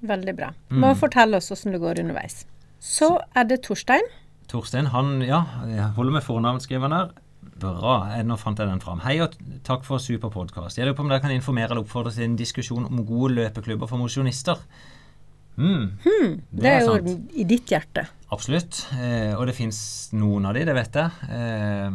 [0.02, 0.52] Veldig bra.
[0.70, 0.80] Mm.
[0.82, 2.44] Må fortelle oss åssen det går underveis.
[2.82, 4.06] Så er det Torstein.
[4.50, 7.12] Torstein, han ja, jeg holder med fornavnsskriveren her.
[7.62, 7.96] Bra.
[8.16, 9.00] eh, Nå fant jeg den fram.
[9.04, 9.34] Hei og
[9.66, 10.78] takk for super podkast.
[10.78, 13.90] Jeg lurer på om dere kan informere eller oppfordre til en diskusjon om gode løpeklubber
[13.90, 14.58] for mosjonister.
[15.58, 15.90] Mm,
[16.50, 17.32] Det, er jo sant.
[17.36, 18.06] i ditt hjerte.
[18.32, 18.86] Absolutt.
[18.96, 19.78] Eh, og det fins
[20.16, 21.10] noen av de, det vet jeg.
[21.28, 21.90] Eh,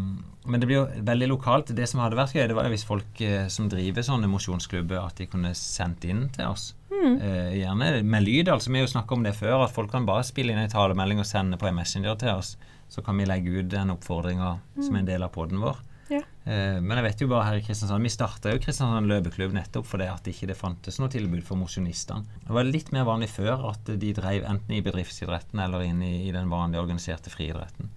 [0.48, 1.72] men det blir jo veldig lokalt.
[1.76, 5.00] Det som hadde vært gøy, det var jo hvis folk eh, som driver sånne mosjonsklubber,
[5.04, 6.72] at de kunne sendt inn til oss.
[6.92, 8.50] Eh, gjerne med lyd.
[8.50, 10.72] altså Vi har jo snakka om det før, at folk kan bare spille inn en
[10.72, 12.56] talemelding og sende på en messenger til oss.
[12.90, 15.84] Så kan vi legge ut den oppfordringa som en del av poden vår.
[16.10, 16.22] Ja.
[16.48, 19.90] Eh, men jeg vet jo bare her i Kristiansand Vi starta jo Kristiansand løpeklubb nettopp
[19.90, 22.24] fordi at det ikke fantes noe tilbud for mosjonistene.
[22.46, 26.30] Det var litt mer vanlig før at de drev enten i bedriftsidretten eller inn i,
[26.30, 27.92] i den vanlige organiserte friidretten.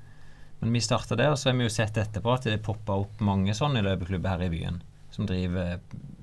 [0.60, 3.22] Men vi starta det, og så har vi jo sett etterpå at det poppa opp
[3.24, 4.82] mange sånne løpeklubber her i byen.
[5.10, 5.78] Som driver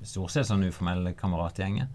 [0.06, 1.88] stort sett sånn uformelle kameratgjenger.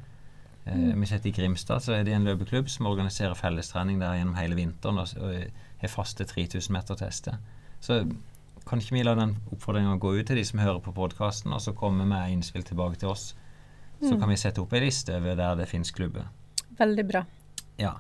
[0.65, 4.19] Eh, vi har sett I Grimstad så er det en løpeklubb som organiserer fellestrening der
[4.19, 7.39] gjennom hele vinteren og, og har faste 3000 meter tester.
[7.83, 8.03] Så
[8.67, 11.63] kan ikke vi la den oppfordringa gå ut til de som hører på podkasten, og
[11.63, 13.33] så komme med innspill tilbake til oss?
[14.03, 16.27] Så kan vi sette opp ei liste over der det finnes klubber.
[16.75, 17.21] Veldig bra.
[17.79, 17.93] Ja.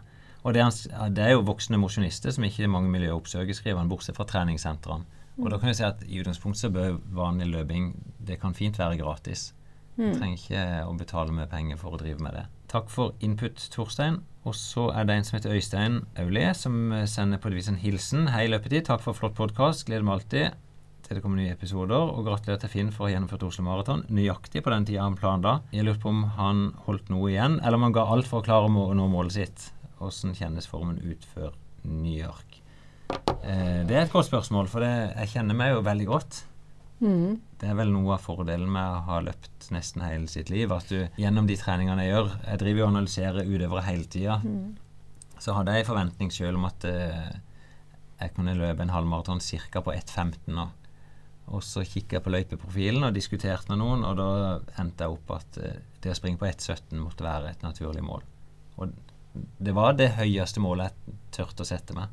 [0.43, 3.91] Og det er, det er jo voksne mosjonister som ikke mange miljøer oppsøker, skriver han,
[3.91, 5.07] bortsett fra treningssentrene.
[5.41, 8.77] Og da kan jeg si at i utgangspunktet så bør vanlig løping det kan fint
[8.77, 9.51] være gratis.
[9.95, 12.43] Du trenger ikke å betale med penger for å drive med det.
[12.69, 14.21] Takk for input, Torstein.
[14.43, 17.69] Og så er det en som heter Øystein Aulie, som eh, sender på et vis
[17.69, 18.27] en hilsen.
[18.33, 18.87] Hei, Løpetid.
[18.89, 19.85] Takk for flott podkast.
[19.87, 20.57] Gleder meg alltid
[21.03, 22.09] til det kommer nye episoder.
[22.09, 25.19] Og gratulerer til Finn for å ha gjennomført Oslo Maraton nøyaktig på den tida han
[25.19, 25.59] planla.
[25.75, 28.47] Jeg lurte på om han holdt noe igjen, eller om han ga alt for å
[28.47, 29.69] klare å nå målet sitt.
[30.03, 32.59] Åssen kjennes formen ut før New York?
[33.13, 36.43] Eh, det er et godt spørsmål, for det, jeg kjenner meg jo veldig godt.
[37.03, 37.39] Mm.
[37.59, 40.71] Det er vel noe av fordelen med å ha løpt nesten hele sitt liv.
[40.71, 44.37] At du gjennom de treningene jeg gjør Jeg driver jo og analyserer utøvere hele tida.
[45.43, 47.33] Så hadde jeg en forventning sjøl om at eh,
[48.21, 49.81] jeg kunne løpe en halvmaraton ca.
[49.83, 50.69] på 1,15 nå.
[51.51, 54.27] Og så kikka jeg på løypeprofilen og diskuterte med noen, og da
[54.79, 58.23] endte jeg opp at eh, det å springe på 1,17 måtte være et naturlig mål.
[58.79, 58.93] Og
[59.33, 62.11] det var det høyeste målet jeg turte å sette meg.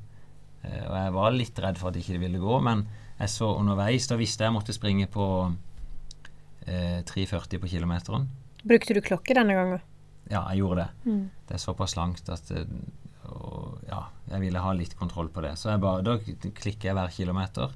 [0.63, 2.87] Eh, og jeg var litt redd for at ikke det ville gå, men
[3.21, 5.27] jeg så underveis Da visste jeg jeg måtte springe på
[6.67, 8.29] eh, 3,40 på kilometeren.
[8.65, 9.85] Brukte du klokke denne gangen?
[10.31, 11.11] Ja, jeg gjorde det.
[11.11, 11.23] Mm.
[11.49, 12.69] Det er såpass langt at eh,
[13.31, 15.55] og, ja, jeg ville ha litt kontroll på det.
[15.59, 17.75] Så jeg bare, da klikker jeg hver kilometer.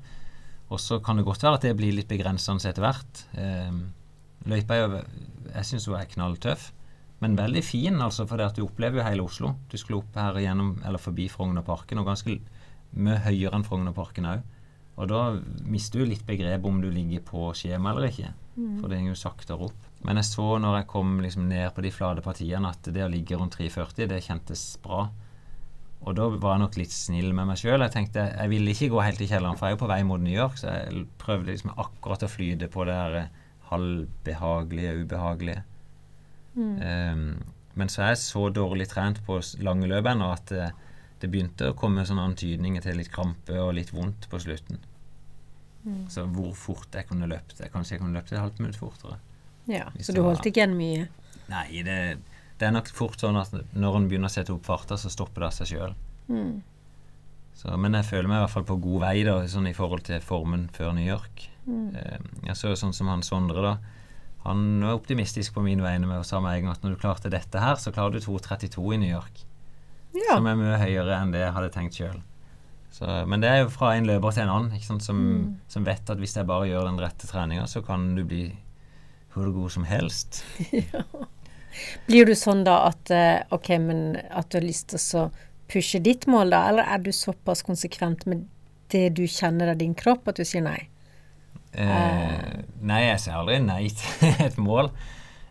[0.73, 3.25] Og så kan det godt være at det blir litt begrensende etter hvert.
[3.39, 3.77] Eh,
[4.51, 4.89] løypa jo
[5.55, 6.71] Jeg syns hun er knalltøff,
[7.25, 9.55] men veldig fin, altså, for du opplever jo hele Oslo.
[9.73, 12.37] Du skulle opp her gjennom, eller forbi Frognerparken, og ganske
[12.95, 14.45] mye høyere enn Frognerparken òg.
[14.95, 15.23] Og da
[15.67, 18.31] mister du litt begrep om du ligger på skjema eller ikke.
[18.79, 19.89] For det går jo saktere opp.
[20.07, 23.11] Men jeg så når jeg kom liksom ned på de flate partiene, at det å
[23.11, 25.09] ligge rundt 3,40, det kjentes bra.
[26.05, 27.81] Og da var jeg nok litt snill med meg sjøl.
[27.83, 30.01] Jeg tenkte jeg ville ikke gå helt i kjelleren, for jeg er jo på vei
[30.07, 33.39] mot New York, så jeg prøvde liksom akkurat å flyte på det her eh,
[33.71, 35.65] halvbehagelige, ubehagelige.
[36.55, 37.29] Um,
[37.75, 40.75] men så er jeg så dårlig trent på lange løp ennå at eh,
[41.19, 44.79] det begynte å komme sånne antydninger til litt krampe og litt vondt på slutten.
[46.09, 49.19] Så hvor fort jeg kunne løpt jeg Kanskje jeg kunne løpt et halvt minutt fortere.
[49.69, 51.09] Ja, så du holdt ikke igjen mye?
[51.51, 51.97] Nei, det,
[52.61, 55.45] det er nok fort sånn at når en begynner å sette opp farta, så stopper
[55.45, 55.97] det av seg sjøl.
[56.29, 56.55] Mm.
[57.81, 60.25] Men jeg føler meg i hvert fall på god vei da, sånn i forhold til
[60.25, 61.47] formen før New York.
[61.65, 61.87] Mm.
[61.97, 63.94] Eh, jeg så sånn som han Sondre, da.
[64.45, 67.31] Han er optimistisk på mine vegne med å sa en gang at når du klarte
[67.33, 69.45] dette her, så klarer du 2,32 i New York.
[70.15, 70.37] Ja.
[70.37, 72.21] Som er mye høyere enn det jeg hadde tenkt sjøl.
[73.27, 75.57] Men det er jo fra en løper til en annen, som, Mm.
[75.67, 78.45] som vet at hvis jeg bare gjør den rette treninga, så kan du bli
[79.35, 80.45] hvor god som helst.
[82.07, 85.25] Blir du sånn da at eh, OK, men at du har lyst til å
[85.71, 86.69] pushe ditt mål, da?
[86.71, 88.45] Eller er du såpass konsekvent med
[88.95, 90.85] det du kjenner av din kropp, at du sier nei?
[91.75, 94.91] Eh, nei, jeg sier aldri nei til et mål.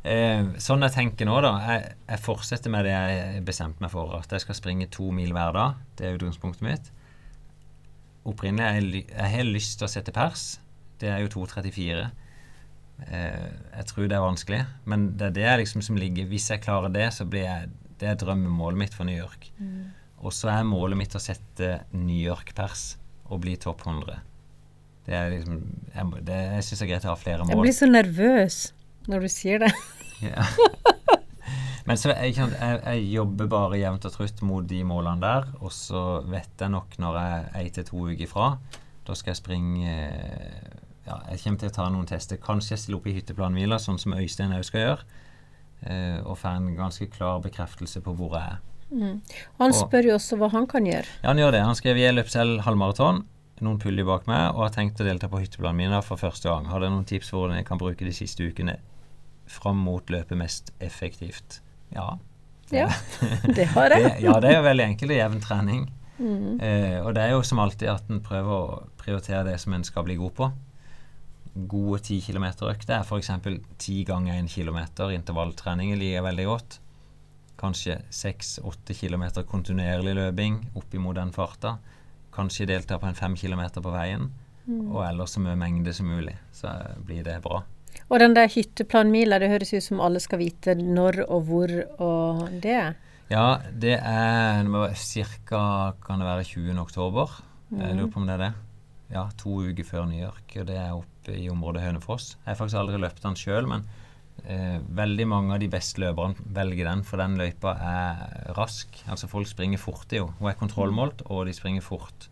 [0.03, 1.53] Eh, sånn jeg tenker nå, da.
[1.67, 4.15] Jeg, jeg fortsetter med det jeg bestemte meg for.
[4.19, 5.79] At jeg skal springe to mil hver dag.
[5.97, 6.91] Det er utgangspunktet mitt.
[8.27, 10.57] Opprinnelig jeg, jeg har lyst til å sette pers.
[11.01, 12.03] Det er jo 2.34.
[13.07, 16.61] Eh, jeg tror det er vanskelig, men det er det liksom som ligger Hvis jeg
[16.61, 19.49] klarer det, så blir jeg Det er drømmemålet mitt for New York.
[19.57, 19.91] Mm.
[20.23, 22.97] Og så er målet mitt å sette New York-pers
[23.31, 24.21] og bli topp 100.
[25.05, 25.57] Det er liksom
[25.93, 27.49] Jeg, det, jeg syns det er greit å ha flere mål.
[27.55, 28.59] Jeg blir så nervøs
[29.11, 29.73] når du sier det.
[30.23, 30.45] Ja.
[31.85, 32.51] Men så jeg, jeg,
[32.85, 36.93] jeg jobber bare jevnt og trutt mot de målene der, og så vet jeg nok
[37.03, 38.45] når jeg er ei til to uker ifra.
[39.03, 42.39] Da skal jeg springe eh, Ja, jeg kommer til å ta noen tester.
[42.39, 45.03] Kanskje jeg stiller opp i hytteplanhvila, sånn som Øystein òg skal gjøre.
[45.83, 48.61] eh, og får en ganske klar bekreftelse på hvor jeg er.
[48.93, 49.19] Mm.
[49.59, 51.09] Han Og- spør jo også hva han kan gjøre.
[51.19, 51.65] Ja, han gjør det.
[51.67, 53.25] Han skrev jeg løp selv halvmaraton.
[53.61, 56.65] Noen puljer bak meg, og har tenkt å delta på hytteplanen min for første gang.
[56.71, 58.79] Har dere noen tips for hvordan jeg kan bruke de siste ukene
[59.45, 61.61] fram mot løpet mest effektivt?
[61.93, 62.15] Ja.
[62.73, 62.89] Ja,
[63.53, 64.15] det har jeg.
[64.25, 65.13] Ja, det er jo veldig enkelt.
[65.13, 65.87] Er jevn trening.
[66.17, 66.59] Mm.
[66.61, 69.85] Eh, og det er jo som alltid at en prøver å prioritere det som en
[69.85, 70.49] skal bli god på.
[71.69, 73.29] Gode 10 km-økter er f.eks.
[73.77, 74.79] 10 ganger 1 km
[75.13, 76.79] intervalltrening liker veldig godt.
[77.61, 81.77] Kanskje 6-8 km kontinuerlig løping opp imot den farta.
[82.33, 84.31] Kanskje delta på en fem km på veien.
[84.65, 84.91] Mm.
[84.93, 86.35] Og ellers så mye mengde som mulig.
[86.55, 86.71] Så
[87.05, 87.63] blir det bra.
[88.09, 92.45] Og den der hytteplanmila, det høres ut som alle skal vite når og hvor og
[92.63, 92.95] det.
[93.31, 94.63] Ja, det er
[94.93, 95.93] ca.
[96.05, 96.79] kan det være 20.
[96.79, 97.41] oktober.
[97.73, 98.53] Jeg lurer på om det er det.
[99.13, 100.55] Ja, to uker før New York.
[100.59, 102.37] Og det er oppe i området Hønefoss.
[102.43, 103.85] Jeg har faktisk aldri løpt den sjøl, men
[104.45, 108.87] eh, veldig mange av de beste løperne velger den, for den løypa er rask.
[109.07, 110.33] Altså folk springer fort i henne.
[110.39, 112.29] Hun er kontrollmålt, og de springer fort.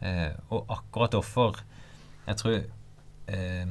[0.00, 1.62] Eh, og akkurat offer,
[2.26, 2.54] Jeg tror
[3.28, 3.66] eh,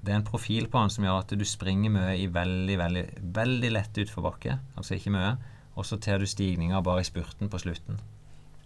[0.00, 3.02] det er en profil på han som gjør at du springer mye i veldig, veldig,
[3.36, 4.58] veldig lett utforbakke.
[4.76, 5.34] Altså ikke mye.
[5.76, 7.98] Og så tar du stigninga bare i spurten på slutten.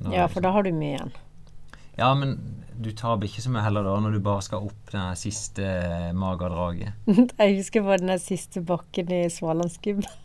[0.01, 1.12] Når- Ja, for da har du mye igjen.
[1.99, 2.36] Ja, men
[2.82, 5.66] du taper ikke så mye heller da, når du bare skal opp det siste
[6.18, 6.93] magedraget.
[7.38, 10.09] Jeg husker bare den siste bakken i Svalandsgubben.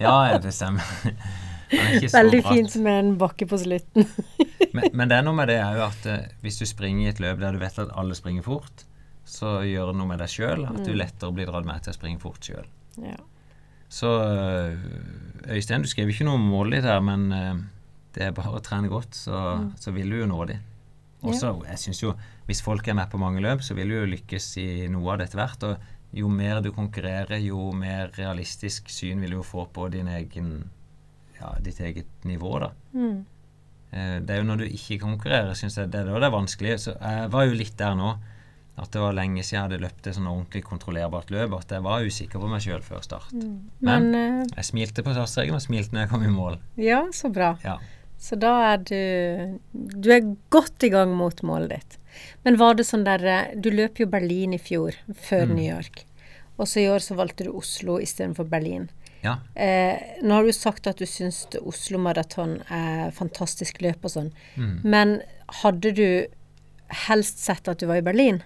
[0.00, 0.84] Ja, det stemmer.
[1.70, 2.54] Er Veldig bratt.
[2.56, 4.06] fint med en bakke på slutten.
[4.74, 7.20] Men, men det er noe med det òg at eh, hvis du springer i et
[7.22, 8.82] løp der du vet at alle springer fort,
[9.28, 10.98] så gjør det noe med deg sjøl at du Mm.
[10.98, 12.66] lettere blir dratt med til å springe fort sjøl.
[13.04, 13.14] Ja.
[13.92, 14.82] Så øh,
[15.54, 17.28] Øystein, du skrev ikke noe om i ditt her, men
[18.14, 19.72] det er bare å trene godt, så, Mm.
[19.78, 20.58] så vil du jo nå de.
[21.22, 22.14] Og så, jeg synes jo,
[22.46, 25.18] Hvis folk er med på mange løp, så vil du jo lykkes i noe av
[25.18, 25.62] det etter hvert.
[25.62, 25.78] Og
[26.18, 30.68] jo mer du konkurrerer, jo mer realistisk syn vil du jo få på din egen,
[31.40, 32.58] ja, ditt eget nivå.
[32.60, 32.70] da.
[32.94, 33.24] Mm.
[33.92, 36.36] Eh, Det er jo når du ikke konkurrerer, syns jeg det er da det er
[36.38, 36.74] vanskelig.
[36.80, 38.18] Så jeg var jo litt der nå.
[38.78, 41.52] At det var lenge siden jeg hadde løpt et sånn ordentlig kontrollerbart løp.
[41.60, 43.30] At jeg var usikker på meg sjøl før start.
[43.32, 43.60] Mm.
[43.80, 46.58] Men, Men, eh, jeg smilte på startstreken og smilte når jeg kom i mål.
[46.76, 47.56] Ja, så bra.
[47.62, 47.78] Ja.
[48.20, 51.98] Så da er du Du er godt i gang mot målet ditt.
[52.44, 55.54] Men var det sånn der eh, Du løp jo Berlin i fjor, før Mm.
[55.56, 56.04] New York.
[56.60, 58.90] Og så i år så valgte du Oslo istedenfor Berlin.
[59.24, 59.38] Ja.
[59.54, 64.30] Eh, nå har du sagt at du syns Oslo Maraton er fantastisk løp og sånn.
[64.56, 64.74] Mm.
[64.84, 65.14] Men
[65.62, 66.06] hadde du
[67.06, 68.42] helst sett at du var i Berlin?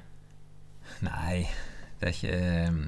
[1.03, 1.49] Nei,
[1.99, 2.79] det er ikke eh,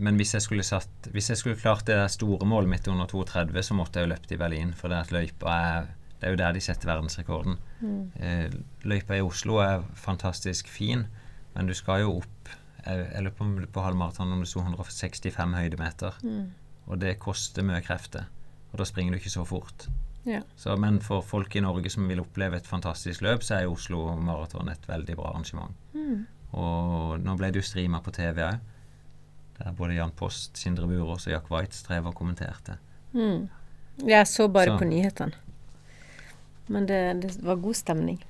[0.00, 3.62] Men hvis jeg skulle satt Hvis jeg skulle klart det store målet mitt under 32,
[3.62, 4.74] så måtte jeg jo løpt i Berlin.
[4.76, 5.88] For det at løypa er
[6.20, 7.56] Det er jo der de setter verdensrekorden.
[7.80, 8.00] Mm.
[8.20, 11.06] Eh, løypa i Oslo er fantastisk fin,
[11.54, 14.60] men du skal jo opp Jeg, jeg lurer på om på halvmaraton om det sto
[14.60, 16.14] 165 høydemeter.
[16.24, 16.46] Mm.
[16.88, 18.24] Og det koster mye krefter.
[18.72, 19.84] Og da springer du ikke så fort.
[20.24, 20.40] Ja.
[20.56, 23.74] Så, men for folk i Norge som vil oppleve et fantastisk løp, så er jo
[23.76, 25.76] Oslo Maraton et veldig bra arrangement.
[25.92, 26.24] Mm.
[26.56, 28.58] Og nå ble det jo streama på TV òg.
[29.60, 32.78] Der både Jan Post, Sindre Burås og Jack White strev og kommenterte.
[33.12, 33.48] Mm.
[34.08, 34.78] Jeg så bare Så.
[34.78, 35.36] på nyhetene.
[36.70, 38.20] Men det, det var god stemning.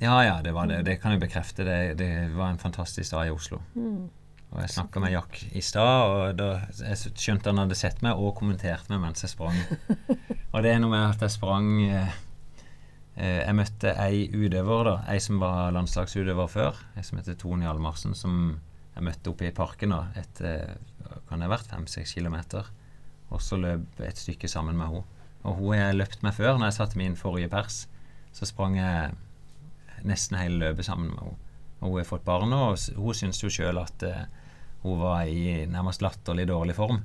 [0.00, 0.82] Ja, ja, det var det.
[0.86, 1.64] Det kan jeg bekrefte.
[1.64, 3.60] Det, det var en fantastisk dag i Oslo.
[3.74, 4.08] Mm.
[4.50, 6.48] Og jeg snakka med Jack i stad, og da
[6.80, 9.60] jeg skjønte han hadde sett meg og kommentert meg mens jeg sprang.
[10.52, 12.16] og det er noe med at jeg sprang eh,
[13.14, 14.96] eh, Jeg møtte ei utøver, da.
[15.12, 16.80] Ei som var landslagsutøver før.
[16.96, 18.40] Ei som heter Tone Hjalmarsen, som
[18.96, 20.74] jeg møtte oppe i parken da, etter
[21.28, 22.66] kan det ha vært fem-seks kilometer.
[23.30, 25.19] Og så løp et stykke sammen med henne.
[25.44, 26.58] Og hun har jeg løpt med før.
[26.58, 27.84] Når jeg satte min forrige pers,
[28.36, 29.14] så sprang jeg
[30.06, 31.38] nesten hele løpet sammen med henne.
[31.80, 34.26] Og hun har fått barn og hun syns jo sjøl at uh,
[34.82, 37.00] hun var i nærmest latterlig dårlig form.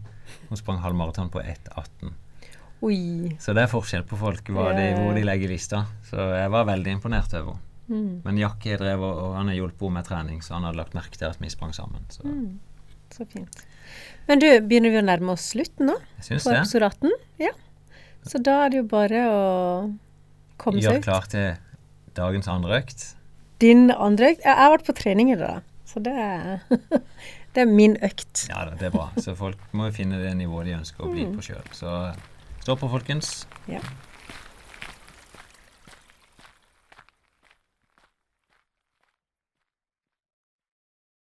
[0.49, 2.11] Hun sprang halvmaraton på 1,18.
[2.83, 2.97] Oi.
[3.39, 5.85] Så det er forskjell på folk hva de, hvor de legger lista.
[6.09, 7.71] Så jeg var veldig imponert over henne.
[7.85, 8.21] Mm.
[8.25, 10.95] Men Jakke drev og, og han har hjulpet henne med trening, så han hadde lagt
[10.97, 12.07] merke til at vi sprang sammen.
[12.09, 12.57] Så Mm.
[13.13, 13.59] Så fint.
[14.27, 15.93] Men du, begynner vi å nærme oss slutten nå?
[16.17, 16.63] jeg syns På det.
[16.63, 17.11] episode 18?
[17.37, 17.51] Ja.
[18.25, 19.41] Så da er det jo bare å
[20.57, 21.03] komme seg ut.
[21.05, 21.55] klar til
[22.17, 23.03] dagens andre økt.
[23.61, 24.43] Din andre økt?
[24.45, 26.63] Jeg har vært på trening i dag, så det er,
[27.55, 28.47] det er min økt.
[28.49, 29.09] Ja da, det er bra.
[29.21, 31.35] Så folk må jo finne det nivået de ønsker å bli Mm.
[31.37, 31.63] på sjøl.
[31.75, 31.91] Så
[32.65, 33.45] stå på, folkens.
[33.71, 33.79] Ja.